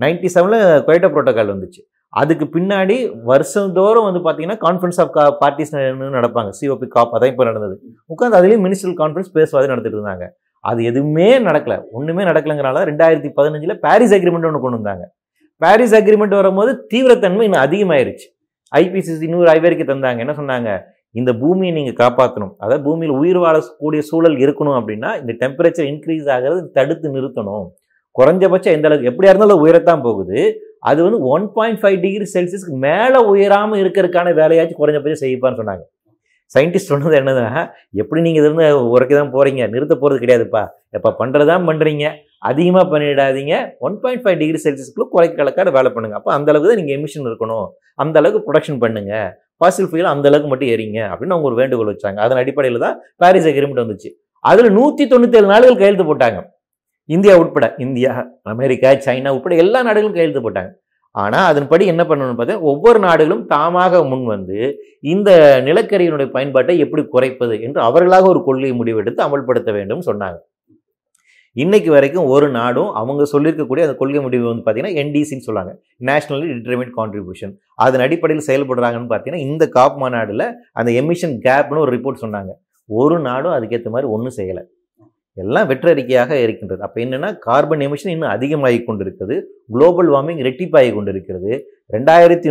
நைன்டி 0.04 0.30
செவனில் 0.36 0.84
கொயட்டோ 0.88 1.10
புரோட்டோகால் 1.16 1.54
வந்துச்சு. 1.56 1.82
அதுக்கு 2.10 2.46
பின்னாடி 2.54 2.96
வருஷந்தோறும் 3.24 4.06
வந்து 4.08 4.22
பார்த்தீங்கன்னா 4.26 4.58
கான்ஃபரன்ஸ் 4.66 5.00
ஆஃப் 5.04 5.38
பார்ட்டிஸ் 5.42 5.74
நடப்பாங்க. 6.18 6.50
சிஓபி 6.60 6.88
காப் 6.96 7.14
அதான் 7.16 7.32
இப்போ 7.34 7.44
நடந்தது. 7.44 7.76
உட்காந்து 8.14 8.38
அதுலேயும் 8.40 8.64
மினிஸ்ட்ரல் 8.66 8.96
கான்ஃபரன்ஸ் 9.02 9.32
பேசுவாது 9.38 9.72
நடத்திட்டு 9.72 10.00
இருந்தாங்க. 10.00 10.28
அது 10.64 10.80
எதுவுமே 10.84 11.28
நடக்கல. 11.40 11.76
ஒன்றுமே 11.98 12.24
நடக்கலங்கிறனால 12.30 12.86
ரெண்டாயிரத்தி 12.92 13.30
பதினஞ்சில் 13.40 13.74
பாரிஸ் 13.86 14.14
அக்ரிமெண்ட் 14.18 14.48
ஒன்று 14.50 14.64
கொண்டு 14.64 14.80
வந்தாங்க. 14.80 15.06
பாரிஸ் 15.62 15.96
அக்ரிமெண்ட் 15.96 16.36
வரும்போது 16.40 16.72
தீவிரத்தன்மை 16.94 17.46
இன்னும் 17.48 17.64
அதிகமாயிருச்சு. 17.66 18.28
ஐபிசிசி 18.72 19.28
நூறு 19.34 19.48
ஐவேரிக்கு 19.54 19.86
தந்தாங்க. 19.92 20.20
என்ன 20.26 20.34
சொன்னாங்க? 20.40 20.72
இந்த 21.20 21.32
பூமியை 21.42 21.72
நீங்கள் 21.76 22.00
காப்பாற்றணும் 22.02 22.52
அதாவது 22.58 22.82
பூமியில் 22.88 23.14
உயிர் 23.20 23.40
வாழக்கூடிய 23.44 24.02
சூழல் 24.10 24.36
இருக்கணும் 24.46 24.78
அப்படின்னா 24.80 25.12
இந்த 25.22 25.34
டெம்பரேச்சர் 25.44 25.88
இன்க்ரீஸ் 25.92 26.28
ஆகிறது 26.36 26.62
தடுத்து 26.78 27.14
நிறுத்தணும். 27.16 27.68
குறைஞ்சபட்சம் 28.16 28.76
எந்த 28.78 28.88
அளவுக்கு 28.90 29.12
எப்படியா 29.12 29.32
இருந்தாலும் 29.32 29.64
உயரத்தான் 29.66 30.04
போகுது. 30.08 30.40
அது 30.84 31.00
வந்து 31.06 31.20
ஒன் 31.36 31.46
பாயிண்ட் 31.56 31.80
ஃபைவ் 31.82 31.98
டிகிரி 32.06 32.26
செல்சியஸ்க்கு 32.36 32.76
மேலே 32.88 33.20
உயராமல் 33.32 33.82
இருக்கிறதுக்கான 33.84 34.34
வேலையாச்சும் 34.42 34.80
குறைஞ்சபட்சம் 34.82 35.24
செய்யப்பான்னு 35.24 35.60
சொன்னாங்க. 35.62 35.84
சயின்டிஸ்ட் 36.56 36.92
சொன்னது 36.92 37.16
என்னதுன்னா 37.20 37.62
எப்படி 38.02 38.20
நீங்கள் 38.28 38.46
இருந்து 38.46 38.68
உரைக்க 38.94 39.14
தான் 39.20 39.34
போகிறீங்க 39.36 39.64
நிறுத்த 39.74 39.96
போகிறது 39.96 40.22
கிடையாதுப்பா. 40.24 40.64
எப்போ 40.98 41.10
பண்ணுறதான் 41.20 41.68
பண்ணுறீங்க 41.70 42.06
அதிகமாக 42.50 42.86
பண்ணிடாதீங்க. 42.94 43.54
ஒன் 43.88 43.98
பாயிண்ட் 44.04 44.24
ஃபைவ் 44.24 44.40
டிகிரி 44.42 44.60
செல்சியஸ்க்குள்ள 44.66 45.08
குறைக்க 45.16 45.36
கலக்காட 45.42 45.72
வேலை 45.78 45.90
பண்ணுங்க. 45.96 46.16
அப்போ 46.20 46.32
அந்த 46.38 46.50
அளவுக்கு 46.52 46.72
தான் 46.72 46.82
நீங்கள் 46.82 46.98
எமிஷன் 47.00 47.28
இருக்கணும். 47.32 47.68
அந்த 48.04 48.16
அளவுக்கு 48.22 48.46
ப்ரொடக்ஷன் 48.48 48.82
பண்ணுங்கள் 48.84 49.30
ஃபாசில் 49.62 49.90
ஃபியூல் 49.92 50.14
அந்த 50.14 50.26
அளவுக்கு 50.30 50.50
மட்டும் 50.52 50.72
எரிங்க 50.76 51.00
அப்படின்னு 51.12 51.36
அவங்க 51.36 51.50
ஒரு 51.52 51.60
வேண்டுகோள் 51.62 51.92
வச்சாங்க. 51.94 52.20
அதன் 52.26 52.42
அடிப்படையில் 52.44 52.84
தான் 52.86 52.96
பாரிஸ் 53.24 53.50
அக்ரிமெண்ட் 53.52 53.84
வந்துச்சு. 53.84 54.12
அதில் 54.50 54.76
நூற்றி 54.80 55.06
தொண்ணூற்றேழு 55.14 55.48
நாடுகள் 55.54 55.80
கையெழுத்து 55.82 56.08
போட்டாங்க. 56.10 56.40
இந்தியா 57.16 57.34
உட்பட 57.42 57.68
இந்தியா 57.86 58.12
அமெரிக்கா 58.54 58.90
சைனா 59.08 59.32
உட்பட 59.38 59.56
எல்லா 59.64 59.80
நாடுகளும் 59.88 60.16
கையெழுத்து 60.18 60.44
போட்டாங்க. 60.46 60.72
ஆனால் 61.16 61.48
அதன்படி 61.52 61.84
என்ன 61.94 62.04
பண்ணணும்னு 62.10 62.38
பார்த்தா 62.40 62.58
ஒவ்வொரு 62.72 63.00
நாடுகளும் 63.06 63.42
தாமாக 63.54 64.02
முன் 64.10 64.26
வந்து 64.34 64.58
இந்த 65.14 65.30
நிலக்கரியினுடைய 65.68 66.28
பயன்பாட்டை 66.36 66.76
எப்படி 66.86 67.04
குறைப்பது 67.16 67.56
என்று 67.66 67.80
அவர்களாக 67.88 68.28
ஒரு 68.34 68.42
கொள்கை 68.48 68.72
முடிவெடுத்து 68.80 69.22
அமல்படுத்த 69.28 69.72
வேண்டும் 69.80 70.06
சொன்னாங்க. 70.10 70.40
இன்னைக்கு 71.56 71.90
வரைக்கும் 71.96 72.28
ஒரு 72.34 72.48
நாடும் 72.58 72.90
அவங்க 73.00 73.24
சொல்லியிருக்கக்கூடிய 73.32 73.86
அந்த 73.88 73.96
கொள்கை 74.02 74.20
முடிவு 74.26 74.46
வந்து 74.50 74.64
பார்த்தீங்கன்னா 74.66 75.00
என்டிசின்னு 75.02 75.46
சொல்லுவாங்க 75.48 75.72
நேஷனலி 76.10 76.48
டிட்டர்மின் 76.52 76.94
கான்ட்ரிபியூஷன் 76.98 77.54
அதன் 77.86 78.04
அடிப்படையில் 78.06 78.48
செயல்படுறாங்கன்னு 78.50 79.10
பார்த்தீங்கன்னா 79.12 79.46
இந்த 79.50 79.66
காப் 79.78 79.98
மாநாடில் 80.04 80.46
அந்த 80.80 80.90
எமிஷன் 81.02 81.36
கேப்னு 81.48 81.84
ஒரு 81.86 81.94
ரிப்போர்ட் 81.96 82.24
சொன்னாங்க. 82.26 82.54
ஒரு 82.90 83.18
நாடும் 83.28 83.56
அதுக்கேற்ற 83.56 83.90
மாதிரி 83.96 84.10
ஒன்றும் 84.16 84.38
செய்யலை. 84.38 84.64
எல்லாம் 85.44 85.68
வெற்றறிக்கையாக 85.72 86.32
இருக்கின்றது. 86.46 86.82
அப்போ 86.88 86.98
என்னன்னா 87.06 87.30
கார்பன் 87.48 87.84
எமிஷன் 87.88 88.14
இன்னும் 88.16 88.34
அதிகமாகி 88.36 88.80
கொண்டிருக்கிறது. 88.88 89.36
குளோபல் 89.76 90.10
வார்மிங் 90.14 90.42
ரெட்டிப்பாகி 90.48 90.92
கொண்டிருக்கிறது. 90.98 91.52
ரெண்டாயிரத்தி 91.96 92.50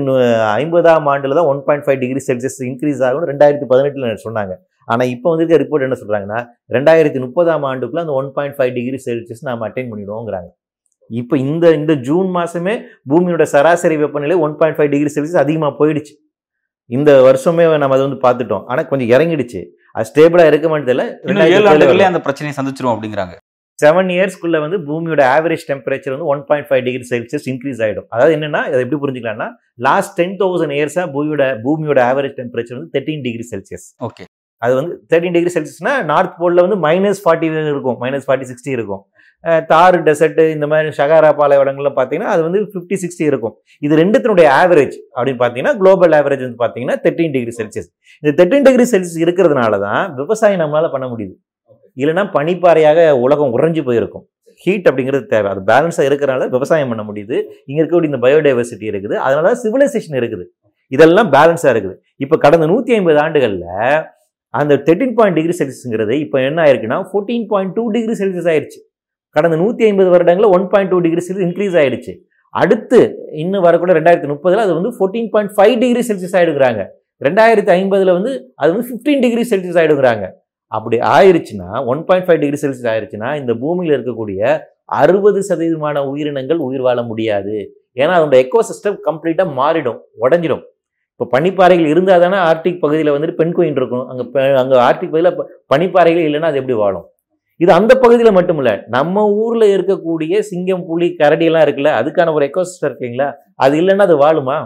ஐம்பதாம் 0.63 1.09
ஆண்டில் 1.15 1.37
தான் 1.39 1.51
one 1.53 1.63
point 1.67 1.85
five 1.87 2.01
degree 2.05 2.23
Celsius 2.29 2.61
increase 2.71 3.03
ஆகும் 3.09 3.27
ரெண்டாயிரத்தி 3.33 3.69
பதினெட்டில் 3.73 4.25
சொன்னாங்க. 4.27 4.55
ஆனால் 4.93 5.11
இப்போ 5.15 5.27
வந்திருக்க 5.33 5.57
ரிப்போர்ட் 5.65 5.87
என்ன 5.87 5.97
சொல்கிறாங்கன்னா 6.03 6.39
ரெண்டாயிரத்தி 6.77 7.19
முப்பதாம் 7.27 7.67
ஆண்டுக்குள்ளே 7.71 8.05
அந்த 8.05 8.15
one 8.21 8.31
point 8.37 8.57
five 8.59 8.73
degree 8.79 8.99
Celsius 9.07 9.45
நாம் 9.49 9.67
அட்டைன் 9.69 9.91
பண்ணிடுவோங்கிறாங்க. 9.91 10.49
இப்போ 11.21 11.35
இந்த 11.49 11.67
இந்த 11.81 11.93
ஜூன் 12.07 12.29
மாதமே 12.37 12.75
பூமியோட 13.11 13.45
சராசரி 13.53 13.97
வெப்பநிலை 14.05 14.37
one 14.47 14.57
point 14.61 14.79
five 14.79 14.91
degree 14.95 15.11
Celsius 15.17 15.43
அதிகமாக 15.45 15.73
போயிடுச்சு. 15.81 16.15
இந்த 16.97 17.11
வருஷமே 17.27 17.65
நம்ம 17.83 17.95
அதை 17.97 18.05
வந்து 18.07 18.21
பார்த்துட்டோம். 18.25 18.65
ஆனால் 18.71 18.89
கொஞ்சம் 18.91 19.11
இறங்கிடுச்சு. 19.15 19.61
அது 19.99 20.09
ஸ்டேபிளாக 20.11 20.51
இருக்க 20.53 20.69
மாட்டதில்ல 20.73 21.05
ஏழு 21.57 21.69
ஆண்டுகளே 21.73 22.09
அந்த 22.11 22.23
பிரச்சனையை 22.27 22.55
சந்திச்சிரும் 22.59 22.95
அப்படிங்கிறாங்க. 22.95 23.37
செவன் 23.79 24.09
இயர்ஸ்க்குள்ள 24.15 24.57
வந்து 24.63 24.79
பூமியோட 24.87 25.23
ஆவரேஜ் 25.35 25.65
டெம்பரேச்சர் 25.71 26.15
வந்து 26.15 26.29
one 26.33 26.41
point 26.49 26.69
five 26.69 26.83
degree 26.87 27.05
Celsius 27.11 27.47
increase 27.53 27.81
ஆகிடும் 27.87 28.09
அதாவது 28.15 28.33
என்னன்னா 28.37 28.63
அதை 28.69 28.81
எப்படி 28.85 28.99
புரிஞ்சுக்கலாம்னா 29.05 29.49
லாஸ்ட் 29.87 30.15
டென் 30.21 30.35
தௌசண்ட் 30.41 30.75
இயர்ஸாக 30.79 31.07
பூமியோட 31.15 31.45
பூமியோட 31.67 32.01
ஆவரேஜ் 32.11 32.35
டெம்பரேச்சர் 32.41 32.79
வந்து 32.79 32.93
தேர்ட்டீன் 32.97 33.23
டிகிரி 33.27 33.47
செல்சியஸ் 33.53 33.87
ஓகே 34.09 34.25
அது 34.63 34.73
வந்து 34.79 34.95
தேர்ட்டின் 35.11 35.37
டிகிரி 35.37 35.53
செல்சியஸ்னா 35.57 35.93
நார்த் 36.11 36.39
போலில் 36.41 36.65
வந்து 36.67 36.79
மைனஸ் 36.87 37.21
ஃபார்ட்டி 37.25 37.49
இருக்கும். 37.73 37.99
மைனஸ் 38.05 38.27
ஃபார்ட்டி 38.29 38.49
சிக்ஸ்டி 38.51 38.73
இருக்கும். 38.79 39.03
தார் 39.71 39.97
டெசர்ட்டு 40.07 40.45
இந்த 40.55 40.67
மாதிரி 40.71 40.89
ஷகாரா 41.01 41.31
பாலைவனங்கள்லாம் 41.41 41.97
பார்த்தீங்கன்னா 41.99 42.33
அது 42.35 42.43
வந்து 42.47 42.61
ஃபிஃப்டி 42.73 42.97
சிக்ஸ்டி 43.03 43.25
இருக்கும். 43.31 43.55
இது 43.87 44.01
ரெண்டுத்தினுடைய 44.01 44.47
ஆவரேஜ் 44.61 44.97
அப்படின்னு 45.17 45.41
பார்த்தீங்கன்னா 45.43 45.75
குளோபல் 45.81 46.17
ஆவரேஜ் 46.19 46.43
வந்து 46.47 46.61
பார்த்தீங்கன்னா 46.63 46.97
தேர்ட்டின் 47.05 47.35
டிகிரி 47.37 47.55
செல்சியஸ் 47.61 47.89
இந்த 48.23 48.33
தேர்ட்டின் 48.41 48.67
டிகிரி 48.69 48.87
செல்சியஸ் 48.95 49.23
இருக்கிறதுனால 49.27 49.79
தான் 49.87 50.03
விவசாயம் 50.21 50.63
நம்மளால 50.65 50.91
பண்ண 50.95 51.09
முடியுது. 51.13 51.37
இல்லைன்னா 52.03 52.25
பனிப்பாறையாக 52.37 52.99
உலகம் 53.27 53.55
உறைஞ்சி 53.59 53.83
போயிருக்கும். 53.89 54.27
ஹீட் 54.65 54.89
அப்படிங்கிறது 54.91 55.25
தேவை. 55.33 55.49
அது 55.55 55.61
பேலன்ஸாக 55.71 56.09
இருக்கிறனால 56.11 56.47
விவசாயம் 56.57 56.91
பண்ண 56.93 57.03
முடியுது. 57.09 57.37
இங்கே 57.69 57.81
இருக்கக்கூடிய 57.81 58.11
இந்த 58.13 58.21
பயோடைவர்சிட்டி 58.25 58.87
இருக்குது. 58.93 59.15
அதனால 59.25 59.45
தான் 59.49 59.61
சிவிலைசேஷன் 59.65 60.17
இருக்குது. 60.21 60.45
இதெல்லாம் 60.97 61.31
பேலன்ஸாக 61.35 61.73
இருக்குது. 61.75 61.97
இப்போ 62.25 62.37
கடந்த 62.45 62.67
நூற்றி 62.73 62.93
ஐம்பது 62.99 63.19
ஆண்டுகளில் 63.25 63.67
அந்த 64.55 64.75
தேர்ட்டின் 64.87 65.17
பாயிண்ட் 65.17 65.37
டிகிரி 65.39 65.55
செல்சியஸ்ங்கிறது 65.59 66.15
இப்போ 66.25 66.37
என்ன 66.49 66.59
ஆயிருக்குன்னா 66.67 66.99
fourteen 67.09 67.49
point 67.51 67.75
two 67.79 67.85
degree 67.97 68.15
Celsius 68.21 68.49
ஆயிடுச்சு 68.53 68.79
கடந்த 69.37 69.57
நூற்றி 69.63 69.85
ஐம்பது 69.91 70.11
வருடங்களில் 70.15 70.55
one 70.57 70.67
point 70.73 70.93
two 70.93 70.99
degree 71.07 71.23
Celsius 71.27 71.47
increase 71.49 71.77
ஆயிடுச்சு. 71.83 72.13
அடுத்து 72.55 72.99
இன்னும் 73.43 73.65
வரக்கூட 73.67 73.93
ரெண்டாயிரத்தி 73.99 74.29
முப்பதில் 74.33 74.65
அது 74.67 74.73
வந்து 74.79 74.91
fourteen 74.97 75.31
point 75.35 75.53
five 75.57 75.75
degree 75.83 76.03
Celsius 76.09 76.37
ஆகிடுங்கிறாங்க 76.39 76.83
ரெண்டாயிரத்தி 77.27 77.73
ஐம்பதில் 77.79 78.13
வந்து 78.19 78.33
அது 78.61 78.69
வந்து 78.73 78.87
ஃபிஃப்டீன் 78.91 79.23
டிகிரி 79.25 79.45
செல்சியஸ் 79.51 79.79
ஆகிடுங்கிறாங்க 79.81 80.27
அப்படி 80.77 80.97
ஆயிடுச்சுன்னா 81.17 81.69
one 81.91 82.01
point 82.09 82.27
five 82.27 82.41
degree 82.43 82.59
Celsius 82.63 82.89
ஆயிடுச்சுன்னா 82.93 83.29
இந்த 83.41 83.53
பூமியில் 83.63 83.95
இருக்கக்கூடிய 83.97 84.41
அறுபது 85.01 85.41
சதவீதமான 85.49 86.03
உயிரினங்கள் 86.11 86.61
உயிர் 86.67 86.85
வாழ 86.87 86.99
முடியாது. 87.11 87.57
ஏன்னா 88.01 88.13
அதோட 88.19 88.37
எக்கோசிஸ்டம் 88.45 88.99
கம்ப்ளீட்டாக 89.07 89.57
மாறிடும் 89.61 90.01
உடஞ்சிடும். 90.25 90.65
இப்போ 91.15 91.27
பனிப்பாறைகள் 91.35 91.91
இருந்தால் 91.93 92.23
தானே 92.25 92.39
ஆர்டிக் 92.49 92.83
பகுதியில் 92.83 93.15
வந்துட்டு 93.15 93.39
பெண் 93.41 93.55
கோயின் 93.57 93.79
இருக்கும். 93.81 94.05
அங்கே 94.11 94.25
அங்கே 94.63 94.77
ஆர்டிக் 94.89 95.13
பகுதியில் 95.15 95.39
பனிப்பாறைகள் 95.73 96.27
இல்லைன்னா 96.29 96.51
அது 96.51 96.61
எப்படி 96.61 96.77
வாழும்? 96.83 97.07
இது 97.61 97.71
அந்த 97.77 97.93
பகுதியில் 98.03 98.37
மட்டும் 98.39 98.59
இல்லை 98.63 98.75
நம்ம 98.97 99.23
ஊரில் 99.45 99.73
இருக்கக்கூடிய 99.75 100.41
சிங்கம் 100.51 100.85
புலி 100.89 101.07
கரடியெல்லாம் 101.21 101.65
இருக்குல்ல 101.67 101.93
அதுக்கான 102.01 102.33
ஒரு 102.37 102.45
எக்கோசிஸ்டம் 102.49 102.89
இருக்குங்களா? 102.91 103.29
அது 103.65 103.75
இல்லைன்னா 103.81 104.07
அது 104.09 104.17
வாழுமா? 104.25 104.59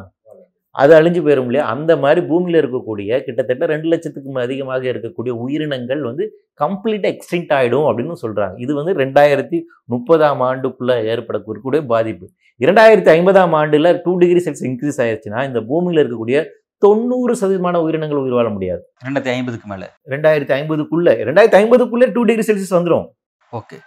அது 0.77 0.93
அழிஞ்சு 0.99 1.21
போயிடும் 1.25 1.49
இல்லையா? 1.49 1.65
அந்த 1.75 1.93
மாதிரி 2.03 2.21
பூமியில் 2.29 2.59
இருக்கக்கூடிய 2.61 3.19
கிட்டத்தட்ட 3.25 3.65
ரெண்டு 3.73 3.89
லட்சத்துக்கும் 3.93 4.39
அதிகமாக 4.45 4.85
இருக்கக்கூடிய 4.93 5.33
உயிரினங்கள் 5.45 6.03
வந்து 6.09 6.25
கம்ப்ளீட்டாக 6.63 7.13
எக்ஸ்டிங்ட் 7.15 7.53
ஆகிடும் 7.57 7.87
அப்படின்னு 7.89 8.15
சொல்கிறாங்க 8.23 8.57
இது 8.65 8.73
வந்து 8.79 8.93
ரெண்டாயிரத்தி 9.03 9.59
முப்பதாம் 9.95 10.43
ஆண்டுக்குள்ளே 10.49 10.97
ஏற்படக்கூடிய 11.15 11.83
பாதிப்பு. 11.93 12.27
இரண்டாயிரத்தி 12.61 13.11
ஐம்பதாம் 13.17 13.55
ஆண்டில் 13.61 13.91
டூ 14.05 14.13
டிகிரி 14.23 14.41
செல்சியஸ் 14.47 14.69
இன்க்ரீஸ் 14.71 15.01
ஆயிடுச்சுன்னா 15.05 15.43
இந்த 15.51 15.61
பூமியில் 15.71 16.01
இருக்கக்கூடிய 16.03 16.41
தொண்ணூறு 16.85 17.33
சதவீதமான 17.41 17.81
உயிரினங்கள் 17.85 18.21
உயிர் 18.25 18.37
வாழ 18.39 18.49
முடியாது. 18.57 18.83
ரெண்டாயிரத்தி 19.07 19.33
ஐம்பதுக்கு 19.37 19.69
மேல. 19.73 19.85
ரெண்டாயிரத்தி 20.13 20.55
ஐம்பதுக்குள்ள 20.59 21.15
ரெண்டாயிரத்தி 21.29 21.59
ஐம்பதுக்குள்ளே 21.63 22.09
டூ 22.17 22.23
டிகிரி 22.29 22.47
செல்சியஸ் 22.49 22.77
வந்துடும் 22.79 23.07
ஓகே. 23.53 23.79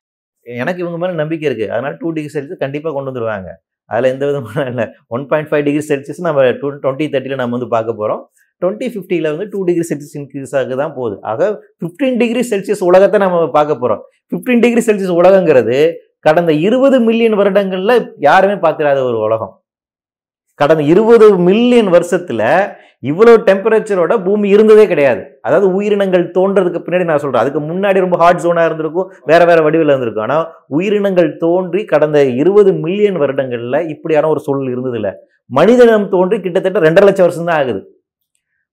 எனக்கு 0.46 0.82
இவங்க 0.84 0.98
மேலே 1.02 1.14
நம்பிக்கை 1.22 1.46
இருக்குது 1.50 1.72
அதனால 1.74 1.94
டூ 2.02 2.10
டிகிரி 2.16 2.34
செல்சியஸ் 2.36 2.64
கண்டிப்பாக 2.64 2.94
கொண்டு 2.96 3.12
வந்துருவாங்க. 3.12 3.52
அதில் 3.90 4.12
எந்த 4.14 4.24
விதமான 4.30 4.64
இல்லை. 4.72 4.86
One 5.16 5.26
point 5.32 5.50
five 5.50 5.64
degree 5.68 5.84
Celsius 5.90 6.22
நம்ம 6.28 6.46
டூ 6.62 6.68
டுவெண்ட்டி 6.84 7.08
தேர்ட்டியில் 7.14 7.42
நம்ம 7.42 7.56
வந்து 7.58 7.70
பார்க்க 7.76 8.00
போகிறோம் 8.00 8.22
டுவெண்ட்டி 8.62 8.88
ஃபிஃப்டியில் 8.94 9.30
வந்து 9.34 9.48
டூ 9.54 9.60
டிகிரி 9.68 9.86
செல்சியஸ் 9.90 10.16
இன்க்ரீஸ் 10.20 10.56
ஆக 10.60 10.76
தான் 10.82 10.94
போகுது. 10.98 11.16
ஆக 11.32 11.50
ஃபிஃப்டீன் 11.82 12.18
டிகிரி 12.22 12.44
செல்சியஸ் 12.52 12.84
உலகத்தை 12.90 13.20
நம்ம 13.26 13.44
பார்க்க 13.58 13.82
போகிறோம் 13.84 14.02
ஃபிஃப்டீன் 14.32 14.64
டிகிரி 14.66 14.84
செல்சியஸ் 14.88 15.18
உலகங்கிறது 15.22 15.78
கடந்த 16.28 16.52
இருபது 16.68 16.98
மில்லியன் 17.08 17.38
வருடங்களில் 17.42 18.06
யாருமே 18.28 18.56
பார்த்துடாத 18.66 19.00
ஒரு 19.10 19.18
உலகம். 19.26 19.54
கடந்த 20.62 20.84
இருபது 20.94 21.26
மில்லியன் 21.48 21.90
வருஷத்தில் 21.96 22.48
இவ்வளோ 23.10 23.34
டெம்பரேச்சரோட 23.48 24.14
பூமி 24.26 24.48
இருந்ததே 24.56 24.86
கிடையாது. 24.92 25.22
அதாவது 25.46 25.68
உயிரினங்கள் 25.78 26.24
தோன்றதுக்கு 26.38 26.80
பின்னாடி 26.84 27.06
நான் 27.10 27.22
சொல்கிறேன் 27.24 27.44
அதுக்கு 27.44 27.62
முன்னாடி 27.70 28.04
ரொம்ப 28.06 28.18
ஹாட் 28.22 28.42
ஜோனாக 28.44 28.70
இருந்திருக்கும் 28.70 29.10
வேறு 29.32 29.46
வேறு 29.50 29.66
வடிவில் 29.66 29.92
இருந்திருக்கும். 29.94 30.26
ஆனால் 30.28 30.46
உயிரினங்கள் 30.78 31.30
தோன்றி 31.44 31.82
கடந்த 31.94 32.20
இருபது 32.42 32.72
மில்லியன் 32.86 33.20
வருடங்களில் 33.24 33.80
இப்படியான 33.96 34.30
ஒரு 34.34 34.42
சூழல் 34.46 34.72
இருந்ததில்லை. 34.76 35.12
மனிதனம் 35.50 36.08
தோன்றி 36.16 36.38
கிட்டத்தட்ட 36.46 36.80
ரெண்டரை 36.88 37.08
லட்சம் 37.08 37.28
வருஷம் 37.28 37.50
தான் 37.50 37.60
ஆகுது. 37.62 37.82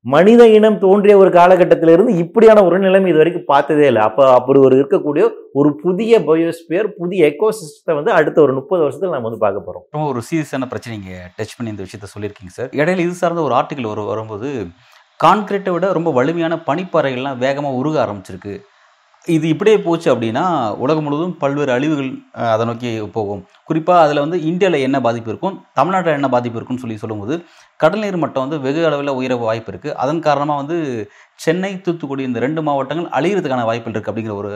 மனித 0.05 0.43
இனம் 0.57 0.79
தோன்றிய 0.79 1.15
ஒரு 1.19 1.31
காலகட்டத்திலிருந்து 1.37 2.13
இப்படியான 2.23 2.63
ஒரு 2.69 2.77
நிலைமை 2.85 3.09
இது 3.11 3.21
வரைக்கும் 3.21 3.51
பார்த்ததே 3.51 3.85
இல்லை. 3.91 4.01
அப்போ 4.09 4.23
அப்படி 4.39 4.59
ஒரு 4.59 4.75
இருக்கக்கூடிய 4.79 5.25
ஒரு 5.61 5.71
புதிய 5.83 6.19
பயோஸ்பியர் 6.29 6.89
புதிய 7.01 7.29
எக்கோசிஸ்டத்தை 7.31 7.95
வந்து 7.99 8.13
அடுத்த 8.19 8.41
ஒரு 8.43 8.53
முப்பது 8.59 8.83
வருஷத்தில் 8.85 9.15
நம்ம 9.15 9.29
வந்து 9.29 9.45
பார்க்க 9.45 9.67
போகிறோம் 9.67 9.85
ரொம்ப 9.95 10.09
ஒரு 10.13 10.23
சீரியஸான 10.31 10.69
பிரச்சனை 10.73 10.99
டச் 11.39 11.55
பண்ணி 11.59 11.73
இந்த 11.75 11.87
விஷயத்த 11.87 12.11
சொல்லியிருக்கீங்க 12.15 12.55
சார் 12.59 12.75
இடையில 12.81 13.07
இது 13.07 13.15
சார்ந்த 13.23 13.47
ஒரு 13.49 13.57
ஆர்டிக்கல் 13.61 13.93
ஒரு 13.95 14.05
வரும்போது 14.11 14.51
கான்கிரீட்டை 15.21 15.73
விட 15.73 15.93
ரொம்ப 15.93 16.11
வலிமையான 16.19 16.55
பனிப்பாறைகள்லாம் 16.69 17.41
வேகமாக 17.47 17.81
உருக 17.81 17.97
ஆரம்பிச்சிருக்கு. 18.05 18.55
இது 19.35 19.47
இப்படியே 19.53 19.77
போச்சு 19.85 20.09
அப்படின்னா 20.13 20.45
உலகம் 20.85 21.05
முழுவதும் 21.07 21.35
பல்வேறு 21.43 21.73
அழிவுகள் 21.75 22.09
அதை 22.53 22.65
நோக்கி 22.69 22.91
போகும். 23.17 23.43
குறிப்பாக 23.69 24.05
அதில் 24.05 24.23
வந்து 24.23 24.39
இந்தியாவில் 24.51 24.85
என்ன 24.87 24.99
பாதிப்பு 25.07 25.31
இருக்கும் 25.33 25.57
தமிழ்நாட்டில் 25.79 26.19
என்ன 26.19 26.29
பாதிப்பு 26.35 26.59
இருக்கும்னு 26.59 26.83
சொல்லி 26.85 26.97
சொல்லும்போது 27.03 27.35
கடல் 27.83 28.03
நீர் 28.05 28.23
மட்டம் 28.23 28.45
வந்து 28.45 28.59
வெகு 28.65 28.83
அளவில் 28.89 29.17
உயர 29.19 29.37
வாய்ப்பு 29.43 29.71
இருக்குது 29.73 29.97
அதன் 30.05 30.25
காரணமாக 30.27 30.63
வந்து 30.63 30.79
சென்னை 31.45 31.73
தூத்துக்குடி 31.87 32.25
இந்த 32.29 32.41
ரெண்டு 32.47 32.63
மாவட்டங்கள் 32.69 33.13
அழிகிறதுக்கான 33.19 33.67
வாய்ப்புகள் 33.71 33.95
இருக்குது 33.97 34.13
அப்படிங்கிற 34.13 34.37
ஒரு 34.43 34.53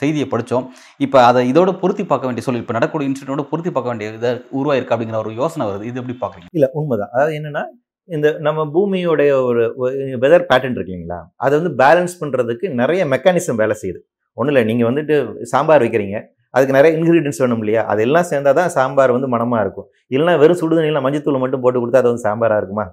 செய்தியை 0.00 0.26
படித்தோம் 0.28 0.66
இப்போ 1.04 1.18
அதை 1.28 1.40
இதோட 1.52 1.70
பொருத்தி 1.80 2.04
பார்க்க 2.10 2.28
வேண்டிய 2.28 2.44
சொல்லி 2.46 2.62
இப்போ 2.62 2.76
நடக்கூடிய 2.78 3.08
இன்சிடென்ட்டோட 3.10 3.44
பொருத்தி 3.50 3.70
பார்க்க 3.72 3.92
வேண்டிய 3.92 4.10
இதை 4.18 4.30
உருவாயிருக்கு 4.58 4.94
அப்படிங்கிற 4.96 5.18
ஒரு 5.24 5.32
யோசனை 5.40 5.64
வருது. 5.70 5.88
இது 5.90 6.00
எப்படி 6.02 6.16
பார்க்குறீங்க? 6.22 6.50
இல்லை 6.58 6.68
உண்மைதான். 6.80 7.12
அதாவது 7.14 7.34
என்னென்னா 7.38 7.64
இந்த 8.08 8.28
நம்ம 8.46 8.60
பூமியோடைய 8.74 9.32
ஒரு 9.48 9.62
வெதர் 10.22 10.46
பேட்டர்ன் 10.50 10.76
இருக்கு 10.76 10.92
இல்லைங்களா? 10.92 11.18
அதை 11.44 11.52
வந்து 11.58 11.72
பேலன்ஸ் 11.82 12.14
பண்ணுறதுக்கு 12.20 12.66
நிறைய 12.80 13.02
மெக்கானிசம் 13.12 13.60
வேலை 13.62 13.74
செய்யுது. 13.82 14.00
ஒன்றும் 14.38 14.52
இல்லை 14.52 14.62
நீங்கள் 14.70 14.88
வந்துட்டு 14.90 15.14
சாம்பார் 15.52 15.84
வைக்கிறீங்க. 15.84 16.18
அதுக்கு 16.56 16.76
நிறைய 16.76 16.92
இன்க்ரீடியன்ஸ் 16.98 17.40
வேணும் 17.42 17.62
இல்லையா? 17.62 17.82
அதெல்லாம் 17.92 18.26
சேர்ந்தால் 18.30 18.58
தான் 18.60 18.72
சாம்பார் 18.76 19.14
வந்து 19.16 19.28
மனமாக 19.34 19.62
இருக்கும். 19.64 19.86
இல்லைன்னா 20.14 20.34
வெறும் 20.42 20.60
சுடுதண்ணியில் 20.62 21.04
மஞ்சத்தூள் 21.06 21.42
மட்டும் 21.44 21.62
போட்டு 21.64 21.80
கொடுத்தா 21.82 22.00
அது 22.02 22.10
வந்து 22.12 22.24
சாம்பாராக 22.28 22.60
இருக்குமா? 22.62 22.84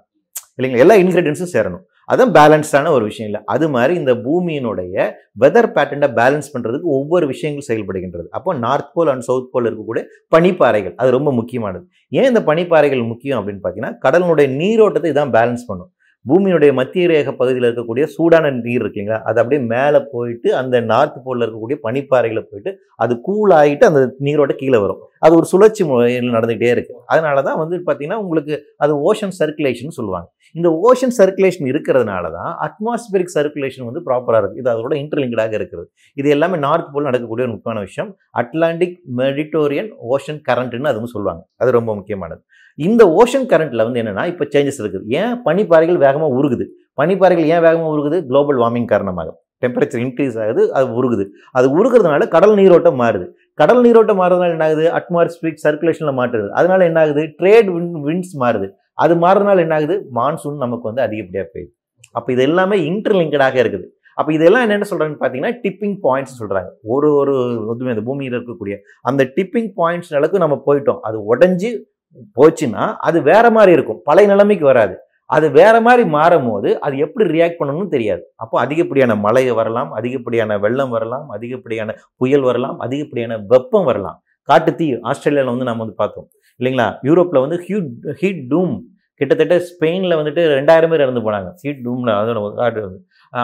இல்லைங்களா? 0.57 0.83
எல்லா 0.85 0.95
இன்க்ரீடியன்ஸும் 1.03 1.53
சேரணும். 1.55 1.83
அதுவும் 2.11 2.33
பேலன்ஸ்டான 2.37 2.91
ஒரு 2.97 3.03
விஷயம் 3.09 3.29
இல்லை. 3.29 3.41
அது 3.53 3.65
மாதிரி 3.75 3.93
இந்த 4.01 4.13
பூமியினுடைய 4.25 4.95
வெதர் 5.43 5.69
பேட்டர்னை 5.75 6.09
பேலன்ஸ் 6.19 6.49
பண்ணுறதுக்கு 6.53 6.87
ஒவ்வொரு 6.97 7.25
விஷயங்கள் 7.33 7.67
செயல்படுகின்றது. 7.69 8.27
அப்போ 8.37 8.53
north 8.65 8.91
pole 8.93 9.11
and 9.13 9.25
south 9.29 9.51
pole 9.53 9.67
இருக்கக்கூடிய 9.69 10.03
பனிப்பாறைகள் 10.35 10.95
அது 11.01 11.11
ரொம்ப 11.17 11.31
முக்கியமானது. 11.39 11.85
ஏன் 12.19 12.29
இந்த 12.31 12.43
பனிப்பாறைகள் 12.51 13.03
முக்கியம் 13.13 13.39
அப்படின்னு 13.39 13.63
பார்த்தீங்கன்னா 13.65 13.93
கடலினுடைய 14.07 14.47
நீரோட்டத்தை 14.61 15.11
இதான் 15.15 15.35
பேலன்ஸ் 15.37 15.65
பண்ணும். 15.67 15.91
பூமியினுடைய 16.27 16.73
மத்திய 16.73 17.07
ரேக 17.07 17.31
பகுதியில் 17.31 17.67
இருக்கக்கூடிய 17.67 18.03
சூடான 18.03 18.51
நீர் 18.51 18.83
இருக்குங்களா? 18.83 19.19
அது 19.29 19.39
அப்படியே 19.41 19.61
மேலே 19.73 19.99
போயிட்டு 20.11 20.55
அந்த 20.55 20.81
நார்த் 20.81 21.19
போலில் 21.23 21.45
இருக்கக்கூடிய 21.45 21.77
பனிப்பாறைகளை 21.85 22.43
போயிட்டு 22.49 22.71
அது 22.95 23.21
கூல் 23.27 23.53
ஆகிட்டு 23.59 23.85
அந்த 23.89 24.01
நீரோட 24.27 24.51
கீழே 24.55 24.77
வரும். 24.77 24.99
அது 25.19 25.35
ஒரு 25.35 25.45
சுழற்சி 25.45 25.83
முறையில் 25.83 26.33
நடந்துகிட்டே 26.33 26.69
இருக்கு. 26.75 26.95
அதனால 27.05 27.41
தான் 27.41 27.57
வந்து 27.57 27.77
பார்த்தீங்கன்னா 27.87 28.13
உங்களுக்கு 28.13 28.55
அது 28.77 29.13
ஓஷன் 29.13 29.35
சர்க்குலேஷன் 29.39 29.97
சொல்லுவாங்க. 29.99 30.27
இந்த 30.53 30.69
ஓஷன் 30.85 31.13
சர்க்குலேஷன் 31.17 31.67
இருக்கிறதுனால 31.71 32.31
தான் 32.31 32.51
அட்மாஸ்பியரிக் 32.65 33.33
சர்க்குலேஷன் 33.37 33.87
வந்து 33.89 34.01
ப்ராப்பராக 34.05 34.39
இருக்குது 34.41 34.61
இது 34.61 34.71
அதோட 34.75 34.93
இன்டர்லிங்கடாக 35.01 35.53
இருக்கிறது 35.53 35.87
இது 36.13 36.29
எல்லாமே 36.29 36.57
நார்த் 36.57 36.93
போல் 36.93 37.03
நடக்கக்கூடிய 37.03 37.47
ஒரு 37.47 37.53
முக்கியமான 37.55 37.83
விஷயம். 37.85 38.09
அட்லாண்டிக் 38.41 38.99
மெடிட்டோரியன் 39.17 39.91
ஓஷன் 40.13 40.41
கரண்ட்னு 40.49 40.91
அதுவும் 40.93 41.13
சொல்லுவாங்க. 41.15 41.47
அது 41.57 41.71
ரொம்ப 41.71 41.95
முக்கியமானது. 41.95 42.41
இந்த 42.87 43.03
ஓஷன் 43.19 43.47
கரண்ட்டில் 43.51 43.85
வந்து 43.85 44.01
என்னென்னா 44.01 44.23
இப்போ 44.31 44.43
சேஞ்சஸ் 44.53 44.79
இருக்குது. 44.81 45.05
ஏன்? 45.19 45.33
பனிப்பாறைகள் 45.47 45.99
வேகமாக 46.05 46.37
உருகுது. 46.39 46.65
பனிப்பாறைகள் 46.99 47.47
ஏன் 47.53 47.63
வேகமாக 47.67 47.93
உருகுது? 47.95 48.17
குளோபல் 48.29 48.59
வார்மிங் 48.63 48.89
காரணமாக. 48.93 49.29
டெம்பரேச்சர் 49.63 50.01
இன்க்ரீஸ் 50.05 50.37
ஆகுது 50.43 50.61
அது 50.77 50.87
உருகுது. 50.99 51.23
அது 51.57 51.67
உருகிறதுனால 51.79 52.27
கடல் 52.35 52.55
நீரோட்டம் 52.59 52.97
மாறுது. 53.03 53.25
கடல் 53.61 53.81
நீரோட்டம் 53.85 54.19
மாறுறதுனால 54.21 54.55
என்ன 54.57 54.67
ஆகுது 54.69 54.85
அட்மாஸ்பியரிக் 54.99 55.63
சர்க்குலேஷனில் 55.65 56.17
மாற்றுறது 56.19 56.49
அதனால 56.59 56.85
என்ன 56.89 56.99
ஆகுது 57.05 57.23
ட்ரேட் 57.39 57.69
வின் 57.75 57.89
விண்ட்ஸ் 58.07 58.35
மாறுது. 58.43 58.67
அது 59.03 59.13
மாறுறதுனால 59.23 59.63
என்ன 59.65 59.75
ஆகுது 59.79 59.95
மான்சூன் 60.19 60.63
நமக்கு 60.65 60.85
வந்து 60.89 61.03
அதிகப்படியாக 61.07 61.47
பெய்யுது. 61.53 61.71
அப்போ 62.17 62.29
இது 62.35 62.43
எல்லாமே 62.49 62.77
இன்டர்லிங்கடாக 62.89 63.57
இருக்குது. 63.63 63.85
அப்போ 64.19 64.31
இதெல்லாம் 64.37 64.63
என்னென்ன 64.65 64.87
சொல்கிறாங்கன்னு 64.89 65.21
பார்த்தீங்கன்னா 65.21 65.53
டிப்பிங் 65.63 65.97
பாயிண்ட்ஸ் 66.05 66.39
சொல்கிறாங்க 66.39 66.69
ஒரு 66.93 67.09
ஒரு 67.19 67.33
இதுவுமே 67.73 67.93
இந்த 67.95 68.03
பூமியில் 68.07 68.35
இருக்கக்கூடிய 68.37 68.75
அந்த 69.09 69.21
டிப்பிங் 69.37 69.69
பாயிண்ட்ஸ் 69.79 70.11
அளவுக்கு 70.17 70.43
நம்ம 70.45 70.55
போயிட்டோம். 70.67 70.99
அது 71.09 71.17
உடஞ்சி 71.33 71.69
போச்சுன்னா 72.37 72.83
அது 73.07 73.17
வேற 73.29 73.45
மாதிரி 73.57 73.71
இருக்கும். 73.77 74.01
பழைய 74.09 74.27
நிலைமைக்கு 74.33 74.65
வராது. 74.71 74.95
அது 75.35 75.47
வேற 75.57 75.75
மாதிரி 75.87 76.03
மாறும் 76.15 76.47
போது 76.49 76.69
அது 76.85 76.95
எப்படி 77.05 77.25
ரியாக்ட் 77.35 77.59
பண்ணணும்னு 77.59 77.93
தெரியாது. 77.95 78.23
அப்போ 78.43 78.55
அதிகப்படியான 78.63 79.15
மழை 79.25 79.43
வரலாம் 79.59 79.89
அதிகப்படியான 79.97 80.57
வெள்ளம் 80.63 80.93
வரலாம் 80.95 81.27
அதிகப்படியான 81.35 81.95
புயல் 82.21 82.45
வரலாம் 82.49 82.77
அதிகப்படியான 82.85 83.37
வெப்பம் 83.51 83.87
வரலாம். 83.89 84.17
காட்டுத்தீ 84.49 84.87
ஆஸ்திரேலியாவில் 85.09 85.53
வந்து 85.53 85.67
நம்ம 85.69 85.83
வந்து 85.83 85.99
பார்த்தோம். 86.01 86.27
இல்லைங்களா? 86.59 86.87
யூரோப்பில் 87.07 87.43
வந்து 87.43 87.59
ஹியூட் 87.67 87.91
ஹீட் 88.21 88.41
டூம் 88.53 88.73
கிட்டத்தட்ட 89.21 89.55
ஸ்பெயினில் 89.69 90.17
வந்துட்டு 90.19 90.41
ரெண்டாயிரம் 90.57 90.91
பேர் 90.91 91.03
இறந்து 91.05 91.23
போனாங்க. 91.27 91.49
ஹீட் 91.63 91.81
டூம்ல 91.85 92.11
அதோட 92.19 92.41
காட்டு 92.59 92.81
வந்து 92.87 92.99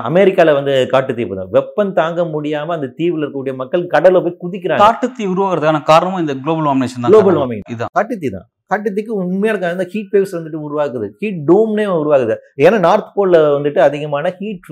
அமெரிக்காவில் 0.10 0.58
வந்து 0.58 0.74
காட்டுத்தீ 0.94 1.24
போதும் 1.30 1.52
வெப்பம் 1.56 1.96
தாங்க 2.00 2.22
முடியாமல் 2.36 2.76
அந்த 2.78 2.88
தீவில் 3.00 3.24
இருக்கக்கூடிய 3.24 3.56
மக்கள் 3.62 3.84
கடலில் 3.96 4.24
போய் 4.26 4.42
குதிக்கிறாங்க. 4.44 4.84
காட்டுத்தீ 4.86 5.24
உருவாகிறதுக்கான 5.34 5.82
காரணமும் 5.92 6.24
இந்த 6.26 6.36
குளோபல் 6.44 6.68
வார்மினேஷன் 6.70 7.04
தான். 7.04 7.12
குளோபல். 7.14 7.40
வார்மிங் 7.42 7.64
இதுதான் 7.74 7.96
காட்டுத்தீ 8.00 8.30
தான். 8.38 8.48
காட்டுத்திக்கு 8.68 9.14
உண்மையாக 9.14 9.50
இருக்க 9.50 9.70
அந்த 9.70 9.86
ஹீட் 9.86 10.12
வேவ்ஸ் 10.12 10.36
வந்துட்டு 10.38 10.60
உருவாக்குது. 10.68 11.10
ஹீட் 11.18 11.44
டூம்னே 11.48 11.86
உருவாகுது. 12.00 12.36
ஏன்னா 12.58 12.80
நார்த் 12.80 13.12
போலில் 13.14 13.42
வந்துட்டு 13.42 13.80
அதிகமான 13.80 14.32
ஹீட் 14.32 14.72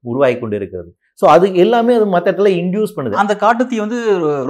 உருவாகி 0.00 0.38
கொண்டு 0.38 0.56
இருக்கிறது 0.56 0.94
ஸோ 1.20 1.26
அது 1.34 1.46
எல்லாமே 1.62 1.92
அது 1.98 2.04
மற்ற 2.12 2.26
இடத்துல 2.30 2.50
இன்டியூஸ் 2.60 2.92
பண்ணுது. 2.96 3.14
அந்த 3.22 3.34
காட்டுத்தீ 3.42 3.76
வந்து 3.84 3.96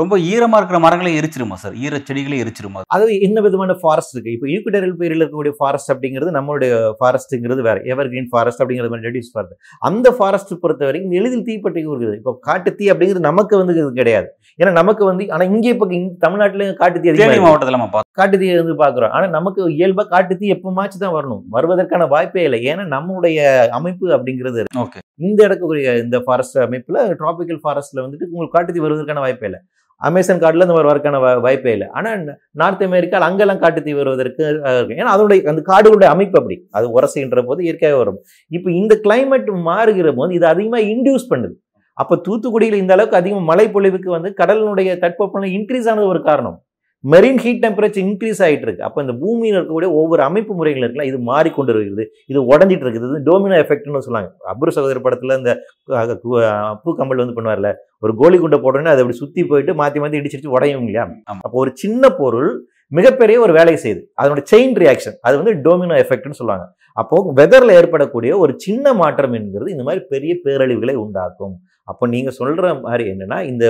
ரொம்ப 0.00 0.14
ஈரமா 0.32 0.56
இருக்கிற 0.60 0.78
மரங்களை 0.84 1.12
எரிச்சிருமா 1.20 1.56
சார்? 1.62 1.76
ஈர 1.84 2.00
செடிகளை 2.08 2.38
எரிச்சிருமா? 2.44 2.80
அது 2.96 3.14
என்ன 3.26 3.40
விதமான 3.46 3.76
ஃபாரஸ்ட் 3.82 4.12
இருக்கு? 4.14 4.34
இப்போ 4.36 4.46
ஈக்குடரியல் 4.54 4.96
பீரியட்ல 4.98 5.24
இருக்கக்கூடிய 5.24 5.54
ஃபாரஸ்ட் 5.60 5.92
அப்படிங்கிறது 5.94 6.32
நம்மளுடைய 6.38 6.72
ஃபாரஸ்ட்டுங்கிறது 6.98 7.62
வேற. 7.68 7.78
எவர் 7.92 8.10
கிரீன் 8.12 8.28
ஃபாரஸ்ட் 8.34 8.62
அப்படிங்கிறது 8.64 8.92
மாதிரி 8.94 9.08
ரெடியூஸ் 9.10 9.32
ஃபாரஸ்ட் 9.34 9.56
அந்த 9.90 10.12
ஃபாரஸ்ட் 10.18 10.52
பொறுத்த 10.64 10.84
வரைக்கும் 10.90 11.16
எளிதில் 11.20 11.46
தீப்பற்றி 11.48 11.82
இருக்குது 11.84 12.18
இப்போ 12.20 12.34
காட்டுத்தீ 12.48 12.90
அப்படிங்கிறது 12.94 13.28
நமக்கு 13.30 13.62
வந்து 13.62 13.86
கிடையாது. 14.00 14.28
ஏன்னா 14.60 14.74
நமக்கு 14.80 15.02
வந்து 15.10 15.30
ஆனா 15.36 15.46
இங்கே 15.54 15.72
இப்போ 15.76 15.88
தமிழ்நாட்டில் 16.26 16.66
காட்டுத்தீ 16.82 17.12
அதிகமாக. 17.14 17.42
மாவட்டத்தில் 17.46 18.04
காட்டுத்தீ 18.20 18.46
வந்து 18.60 18.76
பார்க்குறோம். 18.84 19.12
ஆனால் 19.16 19.34
நமக்கு 19.38 19.60
இயல்பா 19.78 20.04
காட்டுத்தீ 20.14 20.46
எப்பமாச்சும் 20.54 21.02
தான் 21.02 21.16
வரணும். 21.16 21.42
வருவதற்கான 21.56 22.06
வாய்ப்பே 22.14 22.44
இல்லை. 22.46 22.58
ஏன்னா 22.70 22.84
நம்மளுடைய 22.94 23.40
அமைப்பு 23.80 24.06
அப்படிங்கிறது. 24.16 24.62
ஓகே. 24.84 25.00
இந்த 25.26 25.40
இடக்கூடிய 25.48 25.92
இந்த 26.04 26.16
ஃபாரஸ்ட் 26.24 26.57
அமைப்பில் 26.60 26.96
ட்ராபிக்கல் 26.96 27.58
ஃபாரஸ்ட்டில் 27.64 28.00
வந்துட்டு 28.00 28.24
உங்களுக்கு 28.30 28.58
காட்டுத்தீ 28.58 28.86
வருவதற்கான 28.86 29.18
வாய்ப்பே 29.18 29.44
இல்லை. 29.44 29.60
அமேசான் 29.96 30.38
காட்டில் 30.38 30.60
இந்த 30.60 30.72
மாதிரி 30.72 30.98
வரக்கான 30.98 31.12
வா- 31.12 31.40
வாய்ப்பே 31.40 31.72
இல்லை. 31.72 31.88
ஆனால் 31.88 32.38
நார்த் 32.50 32.82
அமெரிக்காவில் 32.82 33.28
அங்கெல்லாம் 33.28 33.60
காட்டுத்தீ 33.60 33.96
வருவதற்கு 33.96 34.44
ஏன்னா 34.64 35.00
அதனுடைய 35.00 35.50
அந்த 35.50 35.62
காடுகளுடைய 35.66 36.04
அமைப்பு 36.04 36.38
அப்படி. 36.38 36.66
அது 36.70 37.00
உரசுகின்ற 37.00 37.42
போது 37.46 37.62
இயற்கையாக 37.62 37.98
வரும். 37.98 38.22
இப்போ 38.48 38.72
இந்த 38.72 39.00
கிளைமேட் 39.02 39.48
மாறுகிற 39.54 40.16
போது 40.16 40.34
இது 40.34 40.46
அதிகமாக 40.46 40.82
இன்டியூஸ் 40.82 41.24
பண்ணுது. 41.30 41.52
அப்போ 41.92 42.20
தூத்துக்குடியில் 42.28 42.72
இந்த 42.72 42.92
அளவுக்கு 42.92 43.16
அதிகமாக 43.16 43.46
மழை 43.46 43.68
பொழிவுக்கு 43.68 44.10
வந்து 44.10 44.34
கடலினுடைய 44.36 44.98
தட்பவெப்பநிலை 44.98 45.56
இன்க்ரீஸ் 45.56 45.90
ஆனது 45.90 46.06
ஒரு 46.06 46.22
காரணம். 46.22 46.62
மெரின் 47.04 47.38
ஹீட் 47.38 47.60
டெம்பரேச்சர் 47.64 48.02
இன்க்ரீஸ் 48.04 48.40
ஆகிட்டு 48.44 48.64
இருக்கு 48.66 48.86
அப்போ 48.86 49.00
இந்த 49.00 49.14
பூமியில் 49.20 49.56
இருக்கக்கூடிய 49.56 49.90
ஒவ்வொரு 49.98 50.22
அமைப்பு 50.22 50.52
முறைகள் 50.54 50.84
இருக்கலாம். 50.84 51.10
இது 51.10 51.18
மாறிக்கொண்டு 51.28 51.72
இருக்குது 51.74 52.04
இது 52.26 52.40
உடஞ்சிட்டு 52.50 52.84
இருக்குது 52.84 53.08
இது 53.10 53.20
டோமினோ 53.28 53.56
எஃபெக்ட்னு 53.62 54.04
சொல்லுவாங்க. 54.06 54.30
அப்ரு 54.52 54.74
சகோதர 54.76 55.00
படத்தில் 55.00 55.36
இந்த 55.38 55.52
அஹ், 55.90 56.16
கு- 56.22 56.42
அஹ், 56.46 56.74
பூக்கம்பல் 56.84 57.22
வந்து 57.22 57.36
பண்ணுவார்ல. 57.36 57.70
ஒரு 58.02 58.14
கோலி 58.16 58.38
குண்டை 58.38 58.58
போட்டோன்னே 58.58 58.92
அதை 58.92 59.02
அப்படி 59.04 59.18
சுற்றி 59.18 59.44
போயிட்டு 59.44 59.74
மாற்றி 59.74 60.00
மாற்றி 60.00 60.20
இடிச்சிட்டு 60.20 60.54
உடையும் 60.56 60.82
இல்லையா. 60.82 61.04
அப்போ 61.38 61.56
ஒரு 61.58 61.72
சின்ன 61.76 62.10
பொருள் 62.14 62.50
மிகப்பெரிய 62.92 63.40
ஒரு 63.40 63.52
வேலையை 63.52 63.78
செய்யுது. 63.80 64.02
அதனோட 64.20 64.42
செயின் 64.52 64.76
ரியாக்ஷன் 64.76 65.16
அது 65.22 65.34
வந்து 65.40 65.52
டோமினோ 65.64 65.96
எஃபெக்ட்னு 66.02 66.38
சொல்லுவாங்க. 66.38 66.66
அப்போ 66.96 67.16
வெதர்ல 67.36 67.72
ஏற்படக்கூடிய 67.72 68.38
ஒரு 68.38 68.52
சின்ன 68.58 68.94
மாற்றம் 68.94 69.32
என்கிறது 69.32 69.70
இந்த 69.70 69.82
மாதிரி 69.82 70.04
பெரிய 70.08 70.32
பேரழிவுகளை 70.44 70.94
உண்டாக்கும். 71.02 71.54
அப்போ 71.88 72.04
நீங்க 72.12 72.30
சொல்ற 72.38 72.54
மாதிரி 72.80 73.04
என்னன்னா 73.12 73.38
இந்த 73.50 73.64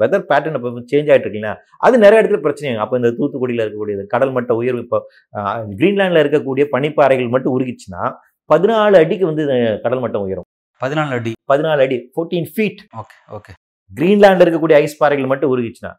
வெதர் 0.00 0.26
பேட்டர்ன் 0.28 0.58
இப்போ 0.58 0.70
சேஞ்ச் 0.90 1.10
ஆயிட்டு 1.10 1.26
இருக்கீங்களா 1.26 1.54
அது 1.82 2.02
நிறைய 2.02 2.20
இடத்துல 2.20 2.40
பிரச்சனை. 2.42 2.72
அப்போ 2.84 2.96
இந்த 3.00 3.10
தூத்துக்குடியில் 3.18 3.62
இருக்கக்கூடியது 3.62 4.04
கடல் 4.12 4.34
மட்ட 4.36 4.54
உயர்வு 4.60 4.82
இப்போ 4.84 4.98
ஆஹ், 5.34 5.52
கிரீன்லாந்துல 5.78 6.22
இருக்கக்கூடிய 6.24 6.66
பனிப்பாறைகள் 6.74 7.34
மட்டும் 7.34 7.54
உருகிச்சுன்னா 7.56 8.02
பதினாலு 8.50 8.96
அடிக்கு 9.02 9.24
வந்து 9.28 9.44
கடல் 9.84 10.02
மட்டம் 10.02 10.24
உயரும். 10.26 10.48
பதினாலு 10.80 11.14
அடி. 11.16 11.32
பதினாலு 11.50 11.80
அடி 11.84 11.96
ஃபோர்டீன் 12.14 12.50
ஃபீட் 12.52 12.80
ஓகே 13.00 13.16
ஓகே. 13.36 13.52
கிரீன்லாண்டில் 13.92 14.44
இருக்கக்கூடிய 14.44 14.76
ஐஸ் 14.82 15.00
பாறைகள் 15.00 15.30
மட்டும் 15.30 15.52
உருகிச்சுன்னா 15.52 15.92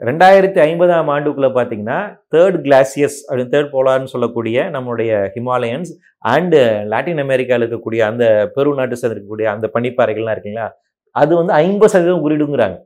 ரெண்டாயிரத்தி 0.00 0.60
ஐம்பதாம் 0.64 1.10
ஆண்டுக்குள்ள 1.12 1.48
பார்த்தீங்கன்னா 1.52 1.98
தேர்ட் 2.32 2.56
கிளாசியஸ் 2.64 3.18
அப்படின்னு 3.26 3.52
தேர்ட் 3.52 3.70
போலார்னு 3.74 4.12
சொல்லக்கூடிய 4.12 4.56
நம்மளுடைய 4.74 5.10
ஹிமாலயன்ஸ் 5.34 5.90
அண்டு 6.28 6.60
லாட்டின் 6.92 7.22
அமெரிக்காவில் 7.24 7.64
இருக்கக்கூடிய 7.64 8.00
அந்த 8.08 8.24
பெரு 8.56 8.72
நாட்டு 8.78 8.96
சேர்ந்து 8.96 9.16
இருக்கக்கூடிய 9.16 9.48
அந்த 9.52 9.66
பனிப்பாறைகள்லாம் 9.74 10.34
இருக்குங்களா 10.34 10.66
அது 11.14 11.36
வந்து 11.36 11.52
ஐம்பது 11.52 11.88
சதவீதம் 11.88 12.28
உருடுங்கிறாங்க 12.28 12.76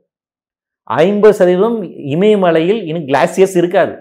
ஐம்பது 0.83 1.33
சதவீதம் 1.33 1.83
இமயமலையில் 1.83 2.85
இன்னும் 2.85 3.07
கிளாசியஸ் 3.07 3.57
இருக்காது. 3.57 3.95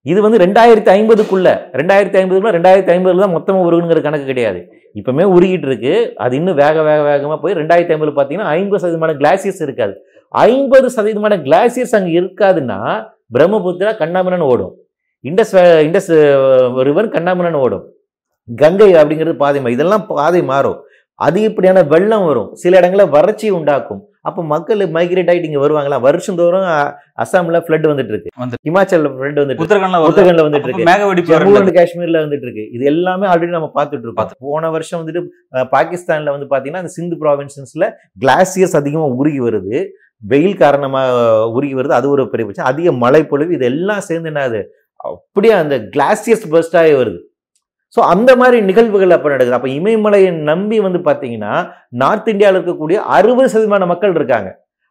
இது 0.00 0.22
வந்து 0.22 0.38
ரெண்டாயிரத்தி 0.38 0.94
ஐம்பதுக்குள்ள 0.98 1.48
ரெண்டாயிரத்தி 1.72 2.16
ஐம்பதுக்குள்ள 2.20 2.52
ரெண்டாயிரத்தி 2.52 2.92
ஐம்பதுல 2.94 3.18
தான் 3.18 3.30
மொத்தமாக 3.30 3.70
உருகுங்கிற 3.70 4.02
கணக்கு 4.02 4.26
கிடையாது. 4.26 4.68
இப்பவுமே 4.94 5.24
உருகிட்டு 5.34 5.66
இருக்கு. 5.66 6.12
அது 6.16 6.36
இன்னும் 6.36 6.54
வேக 6.54 6.82
வேக 6.82 7.02
வேகமாக 7.02 7.40
போய் 7.40 7.52
ரெண்டாயிரத்தி 7.52 7.90
ஐம்பதுல 7.90 8.12
பார்த்தீங்கன்னா 8.16 8.58
ஐம்பது 8.58 8.88
சதவீதமான 8.88 9.10
கிளாசியஸ் 9.10 9.62
இருக்காது. 9.62 10.04
ஐம்பது 10.28 10.88
சதவீதமான 10.88 11.36
கிளாசியர்ஸ் 11.36 11.96
அங்கே 11.96 12.20
இருக்காதுன்னா 12.20 13.08
பிரம்மபுத்திரா 13.34 13.96
கண்ணாமனன் 13.96 14.40
ஓடும். 14.40 14.76
இண்டஸ் 15.22 15.56
இண்டஸ் 15.58 16.82
ரிவர் 16.82 17.08
கண்ணாமரன் 17.08 17.52
ஓடும். 17.52 17.92
கங்கை 18.56 18.94
அப்படிங்கிறது 18.94 19.36
பாதை 19.36 19.62
மா- 19.62 19.68
இதெல்லாம் 19.68 20.06
பாதை 20.06 20.42
மாறும். 20.42 20.82
அதிகப்படியான 21.18 21.82
வெள்ளம் 21.84 22.24
வரும். 22.24 22.54
சில 22.54 22.76
இடங்களில் 22.76 23.08
வறட்சி 23.08 23.50
உண்டாக்கும். 23.50 24.00
அப்போ 24.20 24.44
மக்கள் 24.44 24.78
மைக்ரேட் 24.90 25.30
ஆகிட்டு 25.30 25.44
இங்கே 25.44 25.56
வருவாங்களா? 25.56 26.00
வருஷந்தோறும் 26.00 26.66
அ- 26.72 26.90
அஸ்ஸாம்ல 27.18 27.58
ஃப்ளட் 27.58 27.86
வந்துட்டு 27.88 28.08
இருக்கு 28.08 28.30
ஹிமாச்சல்ல 28.68 29.08
ஃப்ளட் 29.12 29.38
வந்துட்டு 29.38 29.54
இருக்கு 29.54 29.64
உத்தரகாண்ட்ல 29.64 30.00
உத்தரகாண்ட்ல 30.08 30.44
வந்துட்டு 30.44 30.62
இருக்கு 30.62 30.82
அப்ப 30.82 30.90
மேக 30.90 31.06
வெடிப்பு 31.06 31.30
ஜம்மு 31.32 31.38
வரும்ல? 31.38 31.60
அண்ட் 31.60 31.74
காஷ்மீர்ல 31.74 32.20
வந்துட்டு 32.22 32.46
இருக்கு 32.46 32.70
இது 32.70 32.84
எல்லாமே 32.84 33.26
ஆல்ரெடி 33.26 33.48
நம்ம 33.48 33.70
பார்த்துட்டு 33.74 34.06
இருக்கோம் 34.06 34.30
போன 34.38 34.70
வருஷம் 34.70 35.00
வந்துட்டு 35.00 35.22
பாகிஸ்தான்ல 35.74 36.34
வந்து 36.36 36.50
பாத்தீங்கன்னா 36.50 36.82
அந்த 36.82 36.88
சிந்து 36.88 37.16
ப்ராவின்சன்ஸ்ல 37.16 37.88
கிளாசியர்ஸ் 38.20 38.76
அதிகமா 38.76 39.04
உருகி 39.20 39.40
வருது. 39.40 39.76
வெயில் 40.22 40.56
காரணமா 40.56 41.00
அஹ், 41.12 41.52
உருகி 41.52 41.74
வருது. 41.74 41.94
அது 41.98 42.10
ஒரு 42.10 42.22
பெரிய 42.28 42.44
பிரச்சனை. 42.44 42.70
அதிக 42.72 42.92
மழை 42.96 43.24
பொழிவு. 43.26 43.54
இது 43.54 43.64
எல்லாம் 43.64 44.00
சேர்ந்து 44.00 44.30
என்னது 44.30 44.60
அப்படியே 44.96 45.54
அந்த 45.54 45.76
கிளாசியர்ஸ் 45.96 46.46
பர்ஸ்ட் 46.50 46.76
ஆகி 46.76 46.92
வருது. 46.92 47.18
ஸோ 47.96 48.00
அந்த 48.12 48.30
மாதிரி 48.40 48.58
நிகழ்வுகள் 48.68 49.14
அப்போ 49.16 49.28
நடக்குது. 49.32 49.56
அப்போ 49.58 49.70
இமயமலையை 49.78 50.30
நம்பி 50.50 50.76
வந்து 50.86 51.00
பார்த்தீங்கன்னா 51.08 51.54
நார்த் 52.02 52.30
இந்தியாவில் 52.32 52.58
இருக்கக்கூடிய 52.58 52.98
அறுபது 53.16 53.48
சதவீதமான 53.52 53.86
மக்கள் 53.92 54.18
இருக்காங்க. 54.20 54.50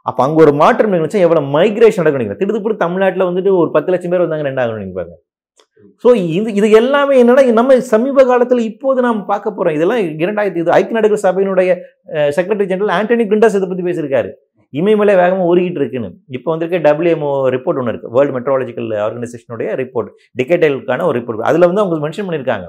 அப்போ 0.10 0.22
அங்கே 0.26 0.40
ஒரு 0.44 0.52
மாற்றம் 0.62 0.94
நிகழ்ச்சி 0.96 1.26
எவ்வளோ 1.26 1.42
மைக்ரேஷன் 1.56 2.02
நடக்கும் 2.04 2.40
திடுத்துப்படி 2.42 2.76
தமிழ்நாட்டில் 2.86 3.28
வந்துட்டு 3.30 3.52
ஒரு 3.62 3.70
பத்து 3.76 3.92
லட்சம் 3.94 4.14
பேர் 4.14 4.24
வந்தாங்க 4.26 4.48
ரெண்டாக 4.50 4.78
நினைப்பாங்க 4.78 5.16
ஸோ 6.04 6.10
இது 6.38 6.50
இது 6.60 6.68
எல்லாமே 6.80 7.14
என்னன்னா 7.22 7.44
நம்ம 7.60 7.76
சமீப 7.92 8.24
காலத்தில் 8.30 8.62
இப்போது 8.70 9.00
நாம் 9.06 9.20
பார்க்க 9.32 9.56
போகிறோம் 9.58 9.76
இதெல்லாம் 9.78 10.02
இரண்டாயிரத்தி 10.24 10.62
இது 10.64 10.74
ஐக்கிய 10.78 10.96
நாடுகள் 10.98 11.22
சபையினுடைய 11.26 11.70
செக்ரட்டரி 12.38 12.68
ஜெனரல் 12.72 12.94
ஆண்டனி 12.98 13.26
குண்டஸ் 13.32 13.58
இதை 13.60 13.68
பற்றி 13.72 13.86
பேசியிருக்காரு. 13.88 14.30
இமயமலை 14.74 15.14
வேகமாக 15.22 15.48
உருகிட்டு 15.52 15.80
இருக்குன்னு. 15.82 16.10
இப்போ 16.38 16.48
வந்திருக்க 16.52 16.80
டபிள்யூஎம்ஓ 16.88 17.32
ரிப்போர்ட் 17.56 17.80
ஒன்று 17.82 17.94
இருக்குது 17.94 18.14
வேர்ல்டு 18.18 18.36
மெட்ரோலஜிக்கல் 18.38 18.90
ஆர்கனைசேஷனுடைய 19.06 19.70
ரிப்போர்ட் 19.82 20.12
டிகேட்டலுக்கான 20.42 21.06
ஒரு 21.10 21.16
ரிப்போர்ட் 21.20 21.48
அதில் 21.52 21.68
வந்து 21.70 21.84
அவங்க 21.84 22.00
மென்ஷன் 22.06 22.28
பண்ணியிருக்காங்க. 22.28 22.68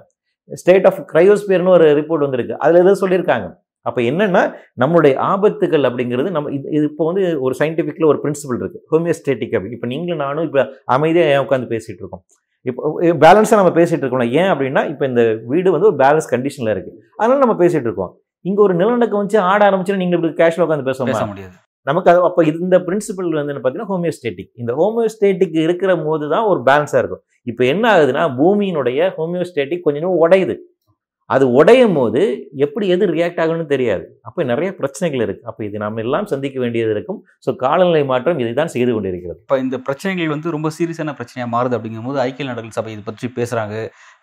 ஸ்டேட் 0.51 0.87
ஆஃப் 0.91 1.01
கிரையோஸ்பியர்னு 1.13 1.75
ஒரு 1.79 1.87
ரிப்போர்ட் 2.01 2.25
வந்திருக்கு. 2.27 2.55
அதில் 2.65 2.81
எதாவது 2.83 3.03
சொல்லியிருக்காங்க. 3.03 3.49
அப்போ 3.89 4.01
என்னன்னா 4.11 4.43
நம்மளுடைய 4.83 5.15
ஆபத்துகள் 5.33 5.87
அப்படிங்கிறது 5.89 6.29
நம்ம 6.35 6.51
இது 6.77 6.85
இப்போ 6.91 7.05
வந்து 7.09 7.23
ஒரு 7.45 7.55
சயின்டிஃபிக்கில் 7.61 8.11
ஒரு 8.11 8.19
பிரின்சிபல் 8.25 8.61
இருக்கு. 8.63 8.81
ஹோமியோஸ்டேட்டிக் 8.93 9.55
அப்படி. 9.59 9.75
இப்போ 9.77 9.89
நீங்களும் 9.93 10.23
நானும் 10.27 10.47
இப்போ 10.49 10.63
அமைதியாக 10.97 11.33
ஏன் 11.35 11.43
உட்காந்து 11.45 11.69
பேசிட்டு 11.75 12.03
இருக்கோம்? 12.03 12.23
இப்போ 12.67 12.91
பேலன்ஸாக 13.25 13.61
நம்ம 13.61 13.73
பேசிட்டு 13.79 14.03
இருக்கோம்ல. 14.03 14.27
ஏன் 14.41 14.51
அப்படின்னா 14.53 14.83
இப்போ 14.93 15.05
இந்த 15.11 15.23
வீடு 15.53 15.69
வந்து 15.77 15.89
ஒரு 15.91 15.99
பேலன்ஸ் 16.05 16.31
கண்டிஷனில் 16.35 16.73
இருக்கு. 16.75 16.93
அதனால 17.21 17.41
நம்ம 17.45 17.57
பேசிட்டு 17.63 17.89
இருக்கோம். 17.89 18.13
இங்க 18.51 18.61
ஒரு 18.67 18.75
நிலநடுக்கம் 18.81 19.23
வச்சு 19.25 19.39
ஆட 19.51 19.61
ஆரம்பிச்சுன்னா 19.71 20.03
நீங்க 20.03 20.17
இப்படி 20.19 20.33
கேஷுவலாக 20.41 20.67
உட்காந்து 20.69 20.89
பேச 20.91 21.05
முடியாது. 21.05 21.55
நமக்கு 21.89 22.11
அது 22.11 22.21
அப்போ 22.29 22.41
இந்த 22.51 22.77
பிரின்சிபல் 22.87 23.37
வந்து 23.39 23.53
என்ன 23.53 23.61
பார்த்தீங்கன்னா 23.63 23.93
ஹோமியோஸ்டேட்டிக் 23.93 24.51
இந்த 24.63 24.73
ஹோமியோஸ்டேட்டிக் 24.81 25.57
இருக்கிற 25.67 25.93
போது 26.07 26.25
தான் 26.35 26.47
ஒரு 26.51 26.61
பேலன்ஸாக 26.69 27.03
இருக்கும். 27.03 27.23
இப்போ 27.51 27.65
என்ன 27.65 27.85
ஆகுதுன்னா 27.95 28.25
பூமியினுடைய 28.41 29.01
ஹோமியோஸ்டேட்டிக் 29.17 29.85
கொஞ்சம் 29.87 30.19
உடையுது. 30.25 30.55
அது 31.35 31.45
உடையும் 31.59 31.97
போது 31.99 32.21
எப்படி 32.65 32.87
எது 32.95 33.05
ரியாக்ட் 33.17 33.41
ஆகணும்னு 33.43 33.67
தெரியாது. 33.73 34.05
அப்போ 34.29 34.41
நிறைய 34.51 34.71
பிரச்சனைகள் 34.81 35.23
இருக்குது 35.25 35.49
அப்போ 35.51 35.61
இது 35.69 35.77
நம்ம 35.85 36.01
எல்லாம் 36.05 36.27
சந்திக்க 36.33 36.57
வேண்டியது 36.63 36.93
இருக்கும். 36.95 37.19
ஸோ 37.45 37.51
காலநிலை 37.63 38.03
மாற்றம் 38.11 38.41
இதை 38.43 38.53
தான் 38.61 38.73
செய்து 38.75 38.91
கொண்டிருக்கிறது. 38.95 39.39
இப்போ 39.45 39.57
இந்த 39.65 39.77
பிரச்சனைகள் 39.87 40.33
வந்து 40.35 40.55
ரொம்ப 40.57 40.71
சீரியஸான 40.79 41.15
பிரச்சனையாக 41.21 41.51
மாறுது 41.55 41.77
அப்படிங்கும்போது 41.79 42.21
ஐக்கிய 42.27 42.47
நாடுகள் 42.51 42.77
சபை 42.79 42.93
இதை 42.97 43.05
பற்றி 43.11 43.29
பேசுகிறாங்க 43.39 43.77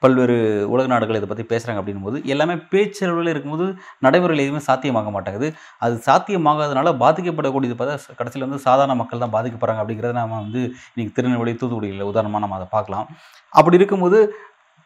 பல்வேறு 0.03 0.35
உலக 0.73 0.87
நாடுகள் 0.93 1.19
இதை 1.19 1.29
பற்றி 1.31 1.45
பேசுகிறாங்க 1.53 1.79
அப்படிங்கும்போது 1.81 2.19
எல்லாமே 2.33 2.57
பேச்சளவில் 2.73 3.31
இருக்கும்போது 3.33 3.65
நடைமுறையில் 4.07 4.45
எதுவுமே 4.45 4.63
சாத்தியமாக 4.69 5.11
மாட்டேங்குது. 5.15 5.49
அது 5.85 5.95
சாத்தியமாகாதனால 6.09 6.93
பாதிக்கப்படக்கூடியது 7.03 7.77
பார்த்தா 7.81 8.15
கடைசியில் 8.21 8.47
வந்து 8.47 8.61
சாதாரண 8.67 8.95
மக்கள் 9.01 9.23
தான் 9.25 9.35
பாதிக்கப்படுறாங்க 9.37 9.83
அப்படிங்கிறத 9.83 10.15
நம்ம 10.21 10.39
வந்து 10.43 10.63
இன்றைக்கி 10.93 11.13
திருநெல்வேலி 11.17 11.55
தூத்துக்குடியில் 11.57 12.09
உதாரணமாக 12.11 12.43
நம்ம 12.45 12.57
அதை 12.59 12.69
பார்க்கலாம். 12.77 13.07
அப்படி 13.53 13.77
இருக்கும்போது 13.79 14.17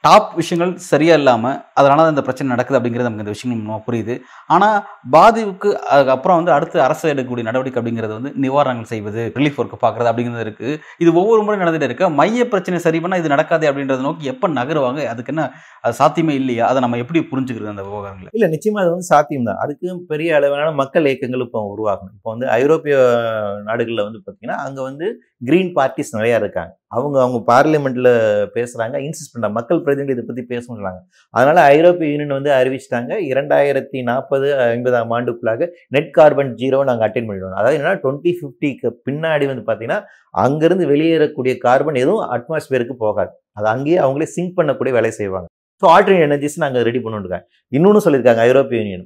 டாப் 0.05 0.31
விஷயங்கள் 0.39 0.71
சரியா 0.91 1.13
இல்லாமல் 1.19 1.57
அதனால 1.79 1.97
தான் 2.03 2.13
இந்த 2.13 2.23
பிரச்சனை 2.27 2.47
நடக்குது 2.53 2.77
அப்படிங்கிறது 2.77 3.07
நமக்கு 3.07 3.25
இந்த 3.25 3.33
விஷயங்கள் 3.35 3.59
நம்ம 3.59 3.77
புரியுது. 3.85 4.15
ஆனால் 4.53 4.77
பாதிப்புக்கு 5.13 5.69
அதுக்கப்புறம் 5.93 6.39
வந்து 6.39 6.51
அடுத்து 6.55 6.77
அரசு 6.87 7.05
எடுக்கக்கூடிய 7.11 7.45
நடவடிக்கை 7.49 7.79
அப்படிங்கிறது 7.81 8.13
வந்து 8.17 8.31
நிவாரணங்கள் 8.45 8.89
செய்வது 8.91 9.21
ரிலீஃப் 9.37 9.59
ஒர்க்கு 9.63 9.79
பார்க்குறது 9.85 10.09
அப்படிங்கிறது 10.11 10.43
இருக்குது 10.47 10.73
இது 11.03 11.09
ஒவ்வொரு 11.21 11.41
முறை 11.45 11.57
நடந்துகிட்டே 11.63 11.89
இருக்கு. 11.89 12.09
மைய 12.19 12.47
பிரச்சனை 12.53 12.81
சரி 12.87 13.01
பண்ணால் 13.05 13.23
இது 13.23 13.33
நடக்காது 13.35 13.69
அப்படின்றத 13.71 14.05
நோக்கி 14.07 14.31
எப்போ 14.33 14.49
நகருவாங்க? 14.59 15.07
அதுக்கு 15.13 15.33
என்ன 15.35 15.45
அது 15.85 15.95
சாத்தியமே 16.01 16.35
இல்லையா? 16.41 16.65
அதை 16.71 16.81
நம்ம 16.85 16.99
எப்படி 17.03 17.21
புரிஞ்சுக்கிறது 17.31 17.73
அந்த 17.75 17.85
விவகாரங்களை? 17.89 18.29
இல்லை 18.37 18.49
நிச்சயமாக 18.55 18.83
அது 18.85 18.93
வந்து 18.95 19.11
சாத்தியம் 19.13 19.49
தான். 19.51 19.61
அதுக்கு 19.65 19.97
பெரிய 20.13 20.37
அளவிலான 20.39 20.75
மக்கள் 20.83 21.09
இயக்கங்கள் 21.11 21.45
இப்போ 21.47 21.61
உருவாகணும். 21.73 22.15
இப்போ 22.19 22.31
வந்து 22.35 22.47
ஐரோப்பிய 22.59 22.95
நாடுகளில் 23.69 24.07
வந்து 24.07 24.21
பார்த்திங்கன்னா 24.21 24.59
அங்கே 24.67 24.83
வந்து 24.89 25.07
க்ரீன் 25.49 25.73
பார்ட்டிஸ் 25.79 26.15
நிறையா 26.19 26.37
இருக்காங்க. 26.43 26.73
அவங்க 26.93 27.17
அவங்க 27.23 27.39
பார்லிமெண்ட்டில் 27.49 28.09
பேசுகிறாங்க 28.55 28.95
இன்சிஸ்ட் 29.05 29.33
பண்ணுறாங்க 29.33 29.55
மக்கள் 29.59 29.81
பிரதிநிதி 29.85 30.13
இதை 30.15 30.23
பற்றி 30.25 30.43
பேசணுன்றாங்க 30.51 30.99
அதனால் 31.33 31.61
ஐரோப்பிய 31.75 32.07
யூனியன் 32.13 32.35
வந்து 32.37 32.51
அறிவிச்சிட்டாங்க 32.59 33.13
இரண்டாயிரத்தி 33.31 34.01
நாற்பது 34.09 34.49
ஐம்பதாம் 34.67 35.13
ஆண்டுக்குள்ளாக 35.17 35.69
நெட் 35.97 36.11
கார்பன் 36.17 36.51
ஜீரோ 36.61 36.81
நாங்கள் 36.89 37.07
அட்டைன் 37.07 37.27
பண்ணிடுவோம் 37.29 37.57
அதாவது 37.61 37.77
என்னென்னா 37.79 38.01
டுவெண்ட்டி 38.03 38.33
ஃபிஃப்டிக்கு 38.39 38.91
பின்னாடி 39.07 39.47
வந்து 39.51 39.65
பார்த்தீங்கன்னா 39.69 39.99
அங்கேருந்து 40.43 40.85
வெளியேறக்கூடிய 40.93 41.55
கார்பன் 41.65 42.01
எதுவும் 42.03 42.27
அட்மாஸ்பியருக்கு 42.35 42.95
போகாது. 43.05 43.33
அது 43.57 43.67
அங்கேயே 43.75 43.97
அவங்களே 44.05 44.29
சிங்க் 44.35 44.57
பண்ணக்கூடிய 44.59 44.93
வேலை 44.99 45.11
செய்வாங்க. 45.19 45.47
ஸோ 45.81 45.87
ஆல்டர்னேட் 45.95 46.27
எனர்ஜிஸ் 46.29 46.63
நாங்கள் 46.63 46.85
ரெடி 46.87 46.99
பண்ணிருக்காங்க 47.05 47.45
இன்னொன்று 47.77 48.03
சொல்லியிருக்காங்க 48.05 48.43
ஐரோப்பிய 48.49 48.79
யூனியன் 48.81 49.05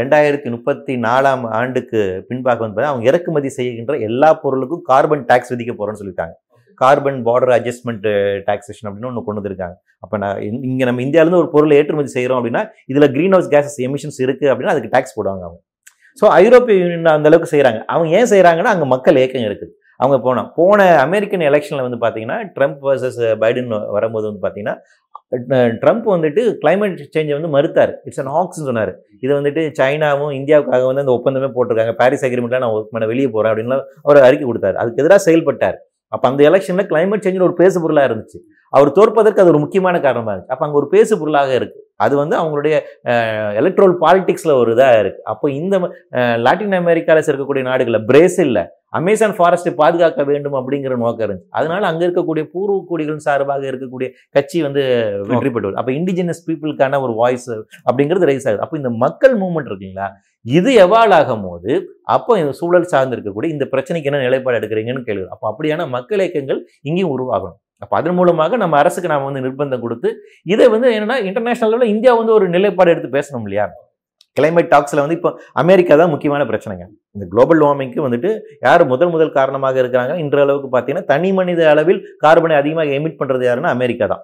ரெண்டாயிரத்தி 0.00 0.48
முப்பத்தி 0.54 0.92
நாலாம் 1.06 1.44
ஆண்டுக்கு 1.60 2.00
பின்பாக 2.28 2.62
வந்து 2.64 2.90
அவங்க 2.90 3.08
இறக்குமதி 3.10 3.50
செய்கின்ற 3.56 3.94
எல்லா 4.08 4.28
பொருளுக்கும் 4.42 4.84
கார்பன் 4.90 5.24
டேக்ஸ் 5.30 5.52
விதிக்க 5.52 5.72
போகிறோன்னு 5.72 6.00
சொல்லியிருக்காங்க. 6.00 6.34
கார்பன் 6.80 7.20
பார்டர் 7.28 7.52
அட்ஜஸ்ட்மெண்ட் 7.56 8.06
டாக்ஸேஷன் 8.48 8.88
அப்படின்னு 8.88 9.10
ஒன்று 9.10 9.26
கொண்டு 9.28 9.40
வந்திருக்காங்க. 9.40 9.76
அப்போ 10.04 10.16
நான் 10.24 10.42
இங்கே 10.70 10.86
நம்ம 10.88 11.02
இந்தியாவிலேருந்து 11.06 11.42
ஒரு 11.44 11.50
பொருளை 11.54 11.76
ஏற்றுமதி 11.80 12.12
செய்கிறோம் 12.16 12.38
அப்படின்னா 12.40 12.62
இதில் 12.92 13.10
க்ரீன் 13.16 13.34
ஹவுஸ் 13.36 13.50
கேஸஸ் 13.54 13.80
எமிஷன்ஸ் 13.88 14.20
இருக்குது 14.26 14.50
அப்படின்னா 14.52 14.74
அதுக்கு 14.74 14.94
டேக்ஸ் 14.94 15.16
போடுவாங்க 15.18 15.44
அவங்க. 15.48 15.60
ஸோ 16.20 16.26
ஐரோப்பிய 16.42 16.76
யூனியன் 16.82 17.12
அந்த 17.16 17.28
அளவுக்கு 17.30 17.52
செய்கிறாங்க 17.54 17.80
அவங்க 17.92 18.08
ஏன் 18.18 18.30
செய்கிறாங்கன்னா 18.32 18.72
அங்கே 18.74 18.88
மக்கள் 18.94 19.20
ஏக்கம் 19.24 19.48
இருக்குது 19.48 19.74
அவங்க 20.00 20.16
போனோம் 20.24 20.48
போன 20.58 20.80
அமெரிக்கன் 21.04 21.44
எலெக்ஷனில் 21.50 21.86
வந்து 21.86 21.98
பார்த்தீங்கன்னா 22.02 22.38
ட்ரம்ப் 22.56 22.82
வர்சஸ் 22.88 23.20
பைடன் 23.42 23.72
uh, 23.76 23.84
வரும்போது 23.94 24.26
வந்து 24.28 24.42
பார்த்தீங்கன்னா 24.44 24.76
ட்ரம்ப் 25.82 26.06
வந்துட்டு 26.12 26.42
கிளைமேட் 26.62 27.00
சேஞ்சை 27.14 27.34
வந்து 27.38 27.50
மறுத்தார். 27.54 27.92
இட்ஸ் 28.06 28.20
அன் 28.22 28.30
ஹாக்ஸ்னு 28.36 28.68
சொன்னார். 28.68 28.92
இது 29.24 29.32
வந்துட்டு 29.38 29.62
சைனாவும் 29.78 30.32
இந்தியாவுக்காக 30.38 30.86
வந்து 30.90 31.04
அந்த 31.04 31.14
ஒப்பந்தமே 31.18 31.48
போட்டிருக்காங்க. 31.56 31.94
பாரிஸ் 32.00 32.24
அக்ரிமெண்ட்டில் 32.28 32.62
நான் 32.64 32.74
ஒர்க் 32.76 32.94
பண்ண 32.94 33.08
வெளியே 33.12 33.28
போகிறேன் 33.34 33.52
அப்படின்னு 33.52 33.78
அவர் 34.06 34.26
அறிக்கை 34.28 34.46
கொடுத்தாரு. 34.50 34.76
அதுக்கு 34.82 35.02
எதிராக 35.04 35.22
செயல்பட்டார். 35.28 35.78
அப்போ 36.14 36.26
அந்த 36.30 36.42
எலெக்ஷனில் 36.50 36.88
கிளைமேட் 36.92 37.24
சேஞ்சில் 37.26 37.46
ஒரு 37.48 37.56
பேசு 37.62 37.76
பொருளாக 37.82 38.08
இருந்துச்சு. 38.10 38.38
அவர் 38.72 38.90
தோற்பதற்கு 38.96 39.42
அது 39.42 39.52
ஒரு 39.52 39.60
முக்கியமான 39.64 39.96
காரணமாக 40.06 40.32
இருந்துச்சு. 40.34 40.54
அப்போ 40.54 40.64
அங்கே 40.66 40.78
ஒரு 40.80 40.88
பேசு 40.94 41.12
பொருளாக 41.20 41.52
இருக்குது 41.60 41.84
அது 42.04 42.14
வந்து 42.22 42.34
அவங்களுடைய 42.40 42.74
எலக்ட்ரோல் 43.60 43.94
பாலிட்டிக்ஸில் 44.02 44.58
ஒரு 44.62 44.72
இதாக 44.74 44.98
இருக்குது 45.02 45.28
அப்போ 45.32 45.46
இந்த 45.60 45.76
லாட்டின் 46.46 46.76
அமெரிக்காவில் 46.82 47.30
இருக்கக்கூடிய 47.30 47.64
நாடுகளில் 47.70 48.06
பிரேசிலில் 48.10 48.62
அமேசான் 48.98 49.34
ஃபாரஸ்ட்டை 49.38 49.72
பாதுகாக்க 49.80 50.20
வேண்டும் 50.28 50.56
அப்படிங்கிற 50.58 50.94
நோக்கம் 51.02 51.26
இருந்துச்சு. 51.26 51.50
அதனால் 51.58 51.88
அங்கே 51.90 52.04
இருக்கக்கூடிய 52.06 52.44
பூர்வ 52.52 53.16
சார்பாக 53.26 53.64
இருக்கக்கூடிய 53.70 54.08
கட்சி 54.36 54.58
வந்து 54.66 54.82
வெற்றி 55.30 55.50
பெற்று 55.56 55.78
அப்போ 55.80 55.92
இண்டிஜினஸ் 55.98 56.42
பீப்புளுக்கான 56.46 57.00
ஒரு 57.06 57.14
வாய்ஸ் 57.22 57.50
அப்படிங்கிறது 57.88 58.30
ரைஸ் 58.30 58.48
ஆகுது. 58.48 58.62
அப்போ 58.66 58.76
இந்த 58.80 58.92
மக்கள் 59.04 59.34
மூவ்மெண்ட் 59.42 59.70
இருக்குங்களா? 59.70 60.08
இது 60.46 60.70
எவால் 60.84 61.14
ஆகும் 61.18 61.44
போது 61.46 61.72
அப்போ 62.14 62.32
இந்த 62.40 62.52
சூழல் 62.58 62.90
சார்ந்து 62.92 63.14
இருக்கக்கூடிய 63.16 63.50
இந்த 63.54 63.64
பிரச்சனைக்கு 63.72 64.08
என்ன 64.10 64.20
நிலைப்பாடு 64.26 64.58
எடுக்கிறீங்கன்னு 64.60 65.02
கேள்வி 65.08 65.26
அப்போ 65.34 65.46
அப்படியான 65.50 65.86
மக்கள் 65.96 66.22
இயக்கங்கள் 66.24 66.60
இங்கேயும் 66.88 67.12
உருவாகணும். 67.14 67.58
அப்போ 67.84 67.94
அதன் 68.00 68.16
மூலமாக 68.18 68.56
நம்ம 68.62 68.76
அரசுக்கு 68.82 69.10
நாம் 69.12 69.26
வந்து 69.28 69.42
நிர்பந்தம் 69.44 69.82
கொடுத்து 69.84 70.08
இதை 70.52 70.66
வந்து 70.74 70.88
என்னன்னா 70.94 71.16
இன்டர்நேஷனல் 71.28 71.72
லெவலில் 71.72 71.92
இந்தியா 71.94 72.14
வந்து 72.20 72.32
ஒரு 72.38 72.46
நிலைப்பாடு 72.54 72.92
எடுத்து 72.94 73.10
பேசணும் 73.18 73.44
இல்லையா? 73.48 73.66
கிளைமேட் 74.36 74.72
டாக்ஸில் 74.72 75.02
வந்து 75.04 75.16
இப்போ 75.18 75.30
அமெரிக்கா 75.62 75.94
தான் 76.00 76.10
முக்கியமான 76.14 76.42
பிரச்சனைங்க. 76.50 76.84
இந்த 77.16 77.24
குளோபல் 77.32 77.62
வார்மிங்க்கு 77.64 78.00
வந்துட்டு 78.06 78.30
யார் 78.66 78.82
முதல் 78.92 79.12
முதல் 79.14 79.36
காரணமாக 79.38 79.76
இருக்கிறாங்க? 79.82 80.14
இன்ற 80.24 80.38
அளவுக்கு 80.46 80.68
பார்த்தீங்கன்னா 80.74 81.08
தனி 81.12 81.30
மனித 81.38 81.62
அளவில் 81.74 82.00
கார்பனை 82.24 82.56
அதிகமாக 82.62 82.96
எமிட் 82.98 83.20
பண்ணுறது 83.20 83.46
யாருன்னா 83.48 83.72
அமெரிக்கா 83.78 84.08
தான். 84.12 84.22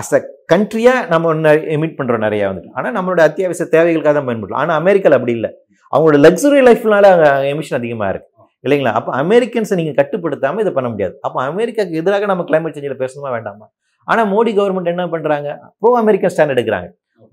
அஸ் 0.00 0.14
அ 0.18 0.20
கண்ட்ரியாக 0.52 1.08
நம்ம 1.12 1.52
எமிட் 1.76 1.96
பண்ணுறோம் 1.98 2.24
நிறையா 2.26 2.46
வந்துட்டு. 2.50 2.72
ஆனால் 2.78 2.94
நம்மளோட 2.96 3.20
அத்தியாவசிய 3.28 3.66
தேவைகளுக்காக 3.76 4.14
தான் 4.18 4.28
பயன்படுறோம். 4.28 4.60
ஆனால் 4.62 4.78
அமெரிக்காவில் 4.82 5.18
அப்படி 5.18 5.34
இல்லை. 5.38 5.50
அவங்களோட 5.92 6.18
லக்ஸுரி 6.26 6.60
லைஃப்னால 6.68 7.10
அங்கே 7.14 7.30
எமிஷன் 7.52 7.78
அதிகமாக 7.80 8.10
இருக்குது 8.12 8.32
இல்லைங்களா? 8.66 8.92
அப்போ 8.98 9.10
அமெரிக்கன்ஸை 9.22 9.76
நீங்கள் 9.80 9.98
கட்டுப்படுத்தாமல் 10.00 10.62
இதை 10.64 10.72
பண்ண 10.76 10.88
முடியாது. 10.92 11.14
அப்போ 11.26 11.38
அமெரிக்காக்கு 11.50 11.98
எதிராக 12.00 12.26
நம்ம 12.32 12.44
கிளைமேட் 12.50 12.76
சேஞ்சில் 12.76 13.02
பேசணுமா 13.02 13.30
வேண்டாமா? 13.36 13.66
ஆனால் 14.08 14.28
மோடி 14.32 14.52
கவர்மெண்ட் 14.58 14.92
என்ன 14.94 15.04
பண்ணுறாங்க 15.14 15.48
ப்ரோ 15.80 15.90
அமெரிக்கன் 16.02 16.32
ஸ்டாண்ட் 16.34 16.54
எடுக்கிறாங்க. 16.54 16.88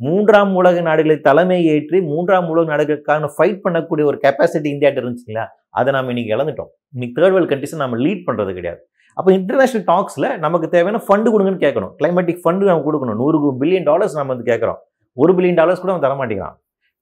மூன்றாம் 0.06 0.54
உலக 0.60 0.78
நாடுகளை 0.88 1.18
தலைமை 1.28 1.58
ஏற்றி 1.74 1.98
மூன்றாம் 2.12 2.48
உலக 2.54 2.66
நாடுகளுக்கான 2.74 3.30
ஃபைட் 3.36 3.60
பண்ணக்கூடிய 3.66 4.04
ஒரு 4.12 4.18
கெப்பாசிட்டி 4.24 4.68
இந்தியாட்ட 4.74 5.02
இருந்துச்சுங்களா? 5.02 5.46
அதை 5.80 5.90
நம்ம 5.96 6.12
இன்னைக்கு 6.14 6.34
இழந்துட்டோம். 6.36 6.72
இன்னைக்கு 6.96 7.16
தேர்ட் 7.18 7.36
வேர்ல்டு 7.36 7.52
கண்ட்ரிஸை 7.52 7.80
நம்ம 7.84 7.98
லீட் 8.06 8.24
பண்ணுறது 8.28 8.54
கிடையாது. 8.60 8.82
அப்போ 9.18 9.30
இன்டர்நேஷனல் 9.38 9.86
டாக்ஸில் 9.92 10.30
நமக்கு 10.46 10.68
தேவையான 10.76 11.02
ஃபண்டு 11.08 11.32
கொடுங்கன்னு 11.34 11.64
கேட்கணும். 11.66 11.92
கிளைமேட்டிக் 12.02 12.42
ஃபண்டு 12.44 12.70
நம்ம 12.72 12.84
கொடுக்கணும். 12.88 13.18
நூறு 13.22 13.40
பில்லியன் 13.62 13.88
டாலர்ஸ் 13.92 14.18
நம்ம 14.20 14.34
வந்து 14.36 14.50
கேட்குறோம். 14.52 14.80
ஒரு 15.24 15.32
பில்லியன் 15.38 15.60
டாலர்ஸ் 15.62 15.82
கூட 15.84 15.92
அவன் 15.94 16.06
தர 16.08 16.16
மாட்டேங்கிறான் 16.20 16.58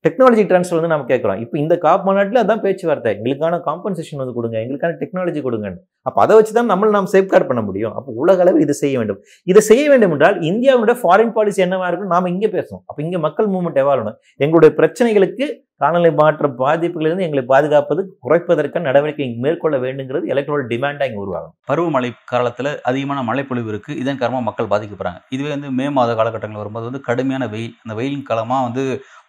டெக்னாலஜி 0.05 0.43
ட்ரான்ஸ்ஃபர் 0.49 0.79
வந்து 0.79 0.93
நம்ம 0.93 1.05
கேட்குறோம். 1.13 1.39
இப்போ 1.43 1.55
இந்த 1.63 1.73
காப் 1.85 2.05
மாநாட்டில் 2.07 2.41
அதான் 2.43 2.61
பேச்சுவார்த்தை. 2.65 3.09
எங்களுக்கான 3.17 3.59
காம்பன்சேஷன் 3.67 4.21
வந்து 4.21 4.33
கொடுங்க. 4.37 4.57
எங்களுக்கான 4.63 4.95
டெக்னாலஜி 5.01 5.41
கொடுங்கன்னு. 5.47 5.81
அப்போ 6.07 6.19
அதை 6.25 6.35
வச்சு 6.37 6.53
தான் 6.59 6.71
நம்மளை 6.73 6.91
நாம் 6.97 7.11
சேஃப்கார்ட் 7.15 7.49
பண்ண 7.49 7.63
முடியும். 7.69 7.95
அப்போ 7.97 8.11
உலக 8.21 8.49
இதை 8.65 8.75
செய்ய 8.83 8.95
வேண்டும். 9.01 9.19
இதை 9.51 9.63
செய்ய 9.71 9.83
வேண்டும் 9.93 10.13
என்றால் 10.17 10.37
இந்தியாவோட 10.51 10.93
ஃபாரின் 11.01 11.35
பாலிசி 11.35 11.65
என்னவாக 11.67 11.89
இருக்கும் 11.91 12.13
நாம் 12.15 12.31
இங்கே 12.35 12.51
பேசணும். 12.55 12.83
அப்போ 12.89 13.01
இங்கே 13.07 13.19
மக்கள் 13.27 13.51
மூவ்மெண்ட் 13.55 13.81
எவாளணும் 13.83 14.17
எங்களுடைய 14.45 14.71
பிரச்சனைகளுக்கு 14.79 15.47
காலநிலை 15.83 16.09
மாற்ற 16.19 16.47
பாதிப்புகளிலிருந்து 16.59 17.25
எங்களை 17.27 17.43
பாதுகாப்பது 17.51 18.01
குறைப்பதற்கான 18.25 18.85
நடவடிக்கை 18.89 19.27
மேற்கொள்ள 19.43 19.75
வேண்டுங்கிறது 19.85 20.25
எலக்ட்ரோல் 20.33 20.67
டிமாண்டாக 20.71 21.09
இங்கே 21.09 21.21
உருவாகும். 21.23 21.53
பருவமழை 21.69 22.09
காலத்தில் 22.33 22.69
அதிகமான 22.89 23.19
மழைப்பொழிவு 23.29 23.71
இருக்குது 23.73 23.97
இதன் 24.01 24.19
காரணமாக 24.21 24.47
மக்கள் 24.49 24.71
பாதிக்கப்படுறாங்க. 24.73 25.21
இதுவே 25.35 25.49
வந்து 25.55 25.69
மே 25.79 25.87
மாத 25.97 26.15
காலகட்டங்கள் 26.19 26.61
வரும்போது 26.63 26.87
வந்து 26.89 27.01
கடுமையான 27.09 27.47
வெயில் 27.53 27.75
அந்த 27.83 27.95
வெயிலின் 27.99 28.27
காலமாக 28.29 28.67
வந்து 28.67 28.83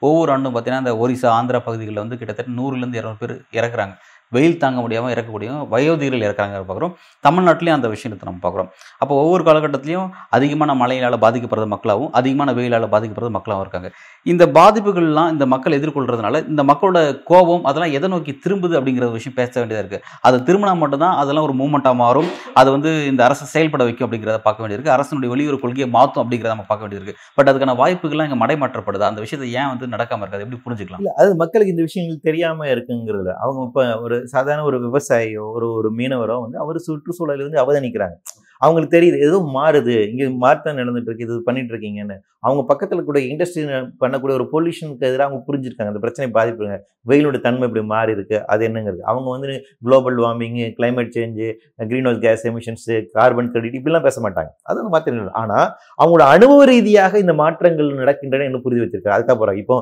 ஒவ்வொரு 0.07 0.31
ஆண்டும் 0.35 0.55
பார்த்தீங்கன்னா 0.55 0.85
இந்த 0.85 0.95
ஒரிசா 1.03 1.29
ஆந்திரா 1.39 1.61
பகுதிகளில் 1.67 2.03
வந்து 2.05 2.19
கிட்டத்தட்ட 2.21 2.59
நூறுலேருந்து 2.61 3.01
இரநூறு 3.01 3.21
பேர் 3.23 3.35
இறக்குறாங்க. 3.59 3.95
வெயில் 4.37 4.59
தாங்க 4.65 4.81
முடியாமல் 4.85 5.13
இறக்கக்கூடிய 5.15 5.51
வயோதிகர்கள் 5.75 6.27
இறக்குறாங்க 6.27 6.59
பார்க்குறோம். 6.71 6.95
தமிழ்நாட்டிலையும் 7.27 7.79
அந்த 7.79 7.89
விஷயத்தை 7.95 8.27
நம்ம 8.29 8.43
பார்க்குறோம். 8.45 8.71
அப்போ 9.03 9.15
ஒவ்வொரு 9.23 9.43
காலகட்டத்திலையும் 9.49 10.09
அதிகமான 10.37 10.77
மழையினால் 10.83 11.19
பாதிக்கப்படுறது 11.25 11.69
மக்களாகவும் 11.75 12.13
அதிகமான 12.21 12.53
வெயிலால் 12.59 12.89
பாதிக்கப்படுறது 12.95 13.35
மக்களாகவும் 13.39 13.67
இருக்காங்க. 13.67 13.91
இந்த 14.33 14.45
பாதிப்புகள்லாம் 14.59 15.31
இந்த 15.35 15.45
மக்கள் 15.53 15.77
எதிர்கொள்கிறதுனால 15.79 16.41
இந்த 16.51 16.63
மக்களோட 16.71 16.99
கோபம் 17.31 17.65
அதெல்லாம் 17.71 17.95
எதை 17.99 18.09
நோக்கி 18.15 18.33
திரும்புது 18.45 18.75
அப்படிங்கிற 18.79 19.05
ஒரு 19.11 19.17
விஷயம் 19.19 19.37
பேச 19.41 19.53
வேண்டியதாக 19.61 19.85
இருக்குது 19.85 20.05
அது 20.29 20.37
திரும்பினா 20.49 20.75
மட்டும்தான் 20.83 21.17
அதெல்லாம் 21.23 21.47
ஒரு 21.49 21.57
மூமெண்ட்டாக 21.61 21.97
மாறும். 22.03 22.29
அது 22.61 22.69
வந்து 22.77 22.91
இந்த 23.11 23.21
அரசு 23.29 23.45
செயல்பட 23.55 23.83
வைக்கும் 23.89 24.07
அப்படிங்கிறத 24.07 24.39
பார்க்க 24.47 24.65
வேண்டியிருக்கு 24.65 24.95
அரசனுடைய 24.97 25.31
வெளியுறவு 25.35 25.61
கொள்கையை 25.65 25.89
மாற்றும் 25.97 26.23
அப்படிங்கிறத 26.23 26.55
நம்ம 26.55 26.67
பார்க்க 26.71 26.87
வேண்டியிருக்கு 26.87 27.17
பட் 27.39 27.51
அதுக்கான 27.53 27.77
வாய்ப்புகள்லாம் 27.83 28.29
இங்கே 28.29 28.41
மடைமாற்றப்படுது. 28.45 29.05
அந்த 29.11 29.21
விஷயத்தை 29.25 29.49
ஏன் 29.61 29.71
வந்து 29.73 29.93
நடக்காமல் 29.95 30.25
இருக்காது? 30.25 30.45
எப்படி 30.47 30.61
புரிஞ்சுக்கலாம்? 30.67 31.09
அது 31.23 31.31
மக்களுக்கு 31.43 31.75
இந்த 31.75 31.87
விஷயங்கள் 31.89 32.25
தெரியாமல் 32.29 32.71
இருக்குங்கிறது 32.75 33.33
அவங்க 33.43 33.61
இப்போ 33.69 33.85
ஒரு 34.07 34.19
சாதாரண 34.25 34.65
ஒரு 34.65 34.79
விவசாயியோ 34.89 35.53
ஒரு 35.53 35.73
ஒரு 35.73 35.95
மீனவரோ 35.95 36.41
வந்து 36.43 36.59
அவர் 36.59 36.79
சுற்றுச்சூழலை 36.79 37.49
வந்து 37.49 37.63
அவதானிக்கிறாங்க. 37.65 38.17
அவங்களுக்கு 38.65 38.97
தெரியுது 38.97 39.19
ஏதோ 39.29 39.39
மாறுது. 39.57 39.95
இங்கே 40.11 40.27
மாற்றம் 40.45 40.79
நடந்துட்டு 40.81 41.11
இருக்கு 41.11 41.27
இது 41.27 41.37
பண்ணிட்டு 41.49 41.73
இருக்கீங்கன்னு. 41.75 42.17
அவங்க 42.47 42.63
பக்கத்தில் 42.71 43.09
கூட 43.09 43.19
இண்டஸ்ட்ரி 43.31 43.63
பண்ணக்கூடிய 44.03 44.35
ஒரு 44.39 44.47
பொல்யூஷனுக்கு 44.53 45.07
எதிராக 45.09 45.27
அவங்க 45.29 45.41
புரிஞ்சிருக்காங்க. 45.49 45.91
அந்த 45.93 46.03
பிரச்சனை 46.05 46.27
பாதிப்புங்க. 46.37 46.77
வெயிலோட 47.11 47.37
தன்மை 47.47 47.65
இப்படி 47.69 47.83
மாறி 47.93 48.13
இருக்கு 48.17 48.37
அது 48.53 48.63
என்னங்கிறது. 48.69 49.03
அவங்க 49.11 49.29
வந்து 49.35 49.57
global 49.87 50.19
warming 50.25 50.67
climate 50.79 51.13
change 51.17 51.49
greenhouse 52.09 52.23
gas 52.27 52.45
emissions 52.51 52.97
carbon 53.19 53.51
credit 53.55 53.77
இப்படிலாம் 53.81 54.07
பேச 54.09 54.21
மாட்டாங்க. 54.27 54.51
அது 54.71 54.89
மாத்திரம் 54.95 55.37
ஆனால் 55.43 55.67
அவங்களோட 56.01 56.27
அனுபவ 56.37 56.65
ரீதியாக 56.73 57.19
இந்த 57.25 57.35
மாற்றங்கள் 57.43 57.91
நடக்கின்றன 58.03 58.47
என்ன 58.51 58.63
புரிஞ்சு 58.67 58.85
வச்சிருக்காரு 58.85 59.17
அதுக்காக 59.19 59.39
போறாங்க. 59.43 59.63
இப்போ 59.65 59.79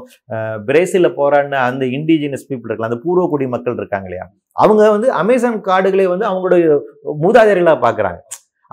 பிரேசிலில் 0.71 1.17
போராடின 1.21 1.63
அந்த 1.71 1.85
இண்டிஜினஸ் 1.99 2.49
பீப்புள் 2.51 2.71
இருக்கலாம் 2.71 2.93
அந்த 2.93 3.01
பூர்வக்குடி 3.07 3.49
மக்கள் 3.57 3.81
இருக்காங்க 3.83 4.09
இல்லையா? 4.11 4.27
அவங்க 4.63 4.83
வந்து 4.97 5.09
அமேசான் 5.23 5.59
காடுகளை 5.71 6.07
வந்து 6.15 6.27
அவங்களுடைய 6.31 6.65
மூதாதையர்களாக 7.25 7.79
பார்க்குறாங்க 7.87 8.21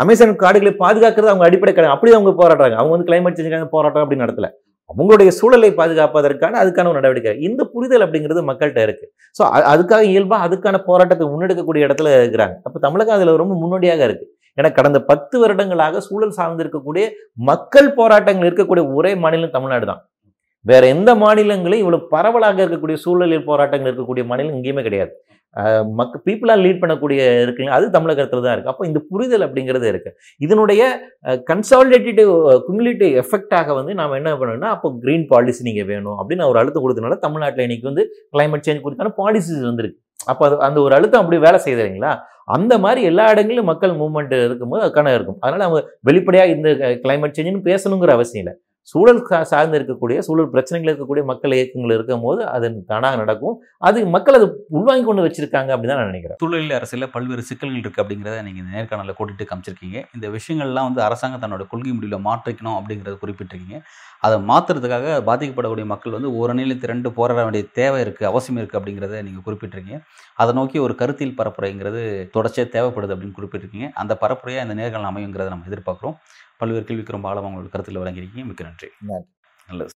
அமேசான் 0.02 0.40
காடுகளை 0.44 0.72
பாதுகாக்கிறது 0.82 1.32
அவங்க 1.32 1.46
அடிப்படை 1.48 1.72
கடை 1.74 1.90
அப்படி 1.94 2.12
அவங்க 2.18 2.32
போராடுறாங்க. 2.40 2.76
அவங்க 2.80 2.94
வந்து 2.96 3.08
கிளைமேட் 3.10 3.38
சேஞ்சுக்காக 3.38 3.68
போராட்டம் 3.76 4.04
அப்படின்னு 4.04 4.26
நடத்தல. 4.26 4.50
அவங்களுடைய 4.92 5.30
சூழலை 5.38 5.70
பாதுகாப்பதற்கான 5.80 6.58
அதுக்கான 6.64 6.90
ஒரு 6.92 7.00
நடவடிக்கை. 7.00 7.32
இந்த 7.48 7.62
புரிதல் 7.74 8.04
அப்படிங்கிறது 8.06 8.42
மக்கள்கிட்ட 8.50 8.82
இருக்கு. 8.88 9.06
ஸோ 9.38 9.44
அதுக்காக 9.72 10.04
இயல்பாக 10.12 10.46
அதுக்கான 10.48 10.80
போராட்டத்தை 10.90 11.26
முன்னெடுக்கக்கூடிய 11.32 11.88
இடத்துல 11.88 12.12
இருக்கிறாங்க. 12.20 12.56
அப்போ 12.68 12.80
தமிழகம் 12.86 13.16
அதில் 13.18 13.40
ரொம்ப 13.44 13.56
முன்னோடியாக 13.64 14.04
இருக்கு. 14.10 14.28
ஏன்னா 14.60 14.70
கடந்த 14.78 15.00
பத்து 15.10 15.36
வருடங்களாக 15.42 16.00
சூழல் 16.08 16.38
சார்ந்து 16.38 16.64
இருக்கக்கூடிய 16.66 17.06
மக்கள் 17.50 17.90
போராட்டங்கள் 18.00 18.48
இருக்கக்கூடிய 18.50 18.84
ஒரே 19.00 19.12
மாநிலம் 19.24 19.56
தமிழ்நாடு 19.58 19.86
தான். 19.92 20.02
வேற 20.66 20.84
எந்த 20.96 21.12
மாநிலங்களும் 21.24 21.82
இவ்வளவு 21.84 22.08
பரவலாக 22.14 22.58
இருக்கக்கூடிய 22.64 22.98
சூழலில் 23.04 23.48
போராட்டங்கள் 23.50 23.90
இருக்கக்கூடிய 23.90 24.24
மாநிலம் 24.30 24.56
எங்கேயுமே 24.58 24.84
கிடையாது. 24.88 25.12
மக்க 26.00 26.22
பீப்புளாக 26.28 26.64
லீட் 26.64 26.82
பண்ணக்கூடிய 26.82 27.20
இருக்குங்க 27.44 27.72
அது 27.78 27.86
தமிழகத்தில் 27.96 28.44
தான் 28.46 28.56
இருக்குது 28.56 28.74
அப்போ 28.74 28.86
இந்த 28.90 29.00
புரிதல் 29.12 29.46
அப்படிங்கிறது 29.48 29.88
இருக்குது 29.92 30.16
இதனுடைய 30.46 30.82
கன்சாலிடேட்டிவ் 31.52 32.32
குமுலேட்டிவ் 32.68 33.14
எஃபெக்டாக 33.24 33.76
வந்து 33.80 33.94
நாம் 34.02 34.18
என்ன 34.22 34.34
பண்ணணும்னா 34.42 34.72
அப்போ 34.76 34.90
க்ரீன் 35.04 35.28
பாலிசி 35.34 35.64
நீங்கள் 35.70 35.90
வேணும் 35.92 36.18
அப்படின்னு 36.22 36.50
ஒரு 36.52 36.62
அழுத்தம் 36.64 36.86
கொடுத்தனால 36.86 37.18
தமிழ்நாட்டில் 37.26 37.66
இன்றைக்கி 37.68 37.88
வந்து 37.92 38.06
கிளைமேட் 38.36 38.66
சேஞ்ச் 38.68 38.84
குறித்தான 38.86 39.14
பாலிசிஸ் 39.22 39.68
வந்துருக்கு. 39.70 40.00
அப்போ 40.32 40.44
அது 40.48 40.56
அந்த 40.68 40.78
ஒரு 40.86 40.94
அழுத்தம் 40.98 41.22
அப்படி 41.24 41.40
வேலை 41.48 41.60
செய்யுதுங்களா 41.66 42.14
அந்த 42.56 42.74
மாதிரி 42.84 43.02
எல்லா 43.10 43.24
இடங்களிலும் 43.34 43.70
மக்கள் 43.72 43.94
மூவ்மெண்ட் 44.02 44.34
இருக்கும்போது 44.48 44.92
கணக்கு 44.98 45.18
இருக்கும். 45.20 45.40
அதனால் 45.44 45.66
அவங்க 45.66 45.82
வெளிப்படையாக 46.10 46.54
இந்த 46.56 46.70
கிளைமேட் 47.04 47.36
சேஞ்சுன்னு 47.38 47.68
பேசணுங்கிற 47.70 48.12
அவசியம் 48.18 48.44
இல்லை. 48.44 48.54
சூழல் 48.92 49.22
சார்ந்து 49.52 49.78
இருக்கக்கூடிய 49.80 50.18
சூழல் 50.28 50.52
பிரச்சனைகள் 50.54 50.90
இருக்கக்கூடிய 50.92 51.24
மக்கள் 51.32 51.56
இயக்கங்கள் 51.58 51.94
இருக்கும் 51.96 52.26
போது 52.26 52.42
அது 52.56 52.68
தானாக 52.92 53.16
நடக்கும். 53.22 53.56
அது 53.88 54.06
மக்கள் 54.16 54.38
அதை 54.40 54.48
உள்வாங்கி 54.78 55.04
கொண்டு 55.08 55.26
வச்சிருக்காங்க 55.26 55.72
அப்படின்னு 55.76 55.98
நான் 56.00 56.12
நினைக்கிறேன். 56.12 56.40
சூழலில் 56.44 56.76
அரசியல் 56.78 57.12
பல்வேறு 57.16 57.44
சிக்கல்கள் 57.50 57.82
இருக்குது 57.82 58.04
அப்படிங்கிறத 58.04 58.44
நீங்கள் 58.48 58.64
இந்த 58.64 58.74
நேர்காணலில் 58.78 59.18
கூட்டிட்டு 59.20 59.48
காமிச்சிருக்கீங்க. 59.50 59.98
இந்த 60.18 60.28
விஷயங்கள்லாம் 60.38 60.88
வந்து 60.90 61.04
அரசாங்கம் 61.08 61.44
தன்னோட 61.46 61.66
கொள்கை 61.74 61.94
முடிவில் 61.98 62.26
மாற்றிக்கணும் 62.30 62.78
அப்படிங்கிறத 62.80 63.18
குறிப்பிட்டிருக்கீங்க. 63.24 63.82
அதை 64.28 64.38
மாற்றுறதுக்காக 64.52 65.08
பாதிக்கப்படக்கூடிய 65.30 65.88
மக்கள் 65.94 66.16
வந்து 66.18 66.32
ஒரு 66.40 66.52
அணியில் 66.56 66.82
திரண்டு 66.86 67.10
போராட 67.20 67.40
வேண்டிய 67.48 67.66
தேவை 67.80 68.00
இருக்குது 68.06 68.30
அவசியம் 68.32 68.60
இருக்குது 68.62 68.80
அப்படிங்கிறத 68.82 69.22
நீங்கள் 69.28 69.46
குறிப்பிட்டிருக்கீங்க. 69.48 70.00
அதை 70.42 70.52
நோக்கி 70.60 70.78
ஒரு 70.86 70.94
கருத்தியல் 71.02 71.38
பரப்புரைங்கிறது 71.42 72.02
தொடர்ச்சியாக 72.38 72.70
தேவைப்படுது 72.78 73.14
அப்படின்னு 73.16 73.38
குறிப்பிட்டிருக்கீங்க. 73.40 73.90
அந்த 74.04 74.14
பரப்புரையாக 74.24 74.66
இந்த 74.68 74.78
நேர்காணல் 74.82 75.12
அமையுங்கிறத 75.12 75.52
நம்ம 75.56 75.70
எதிர்பார்க்குறோம். 75.72 76.18
பல்வேறு 76.58 76.84
கேள்விக்கு 76.84 77.12
ரொம்ப 77.12 77.30
ஆழமாக 77.30 77.52
உங்களோட 77.52 77.70
கருத்தில் 77.70 78.00
வழங்கியிருக்கீங்க. 78.00 78.46
மிக்க 78.46 78.64
நன்றி. 78.64 78.90
நன்றி. 79.02 79.28
நல்லது. 79.68 79.94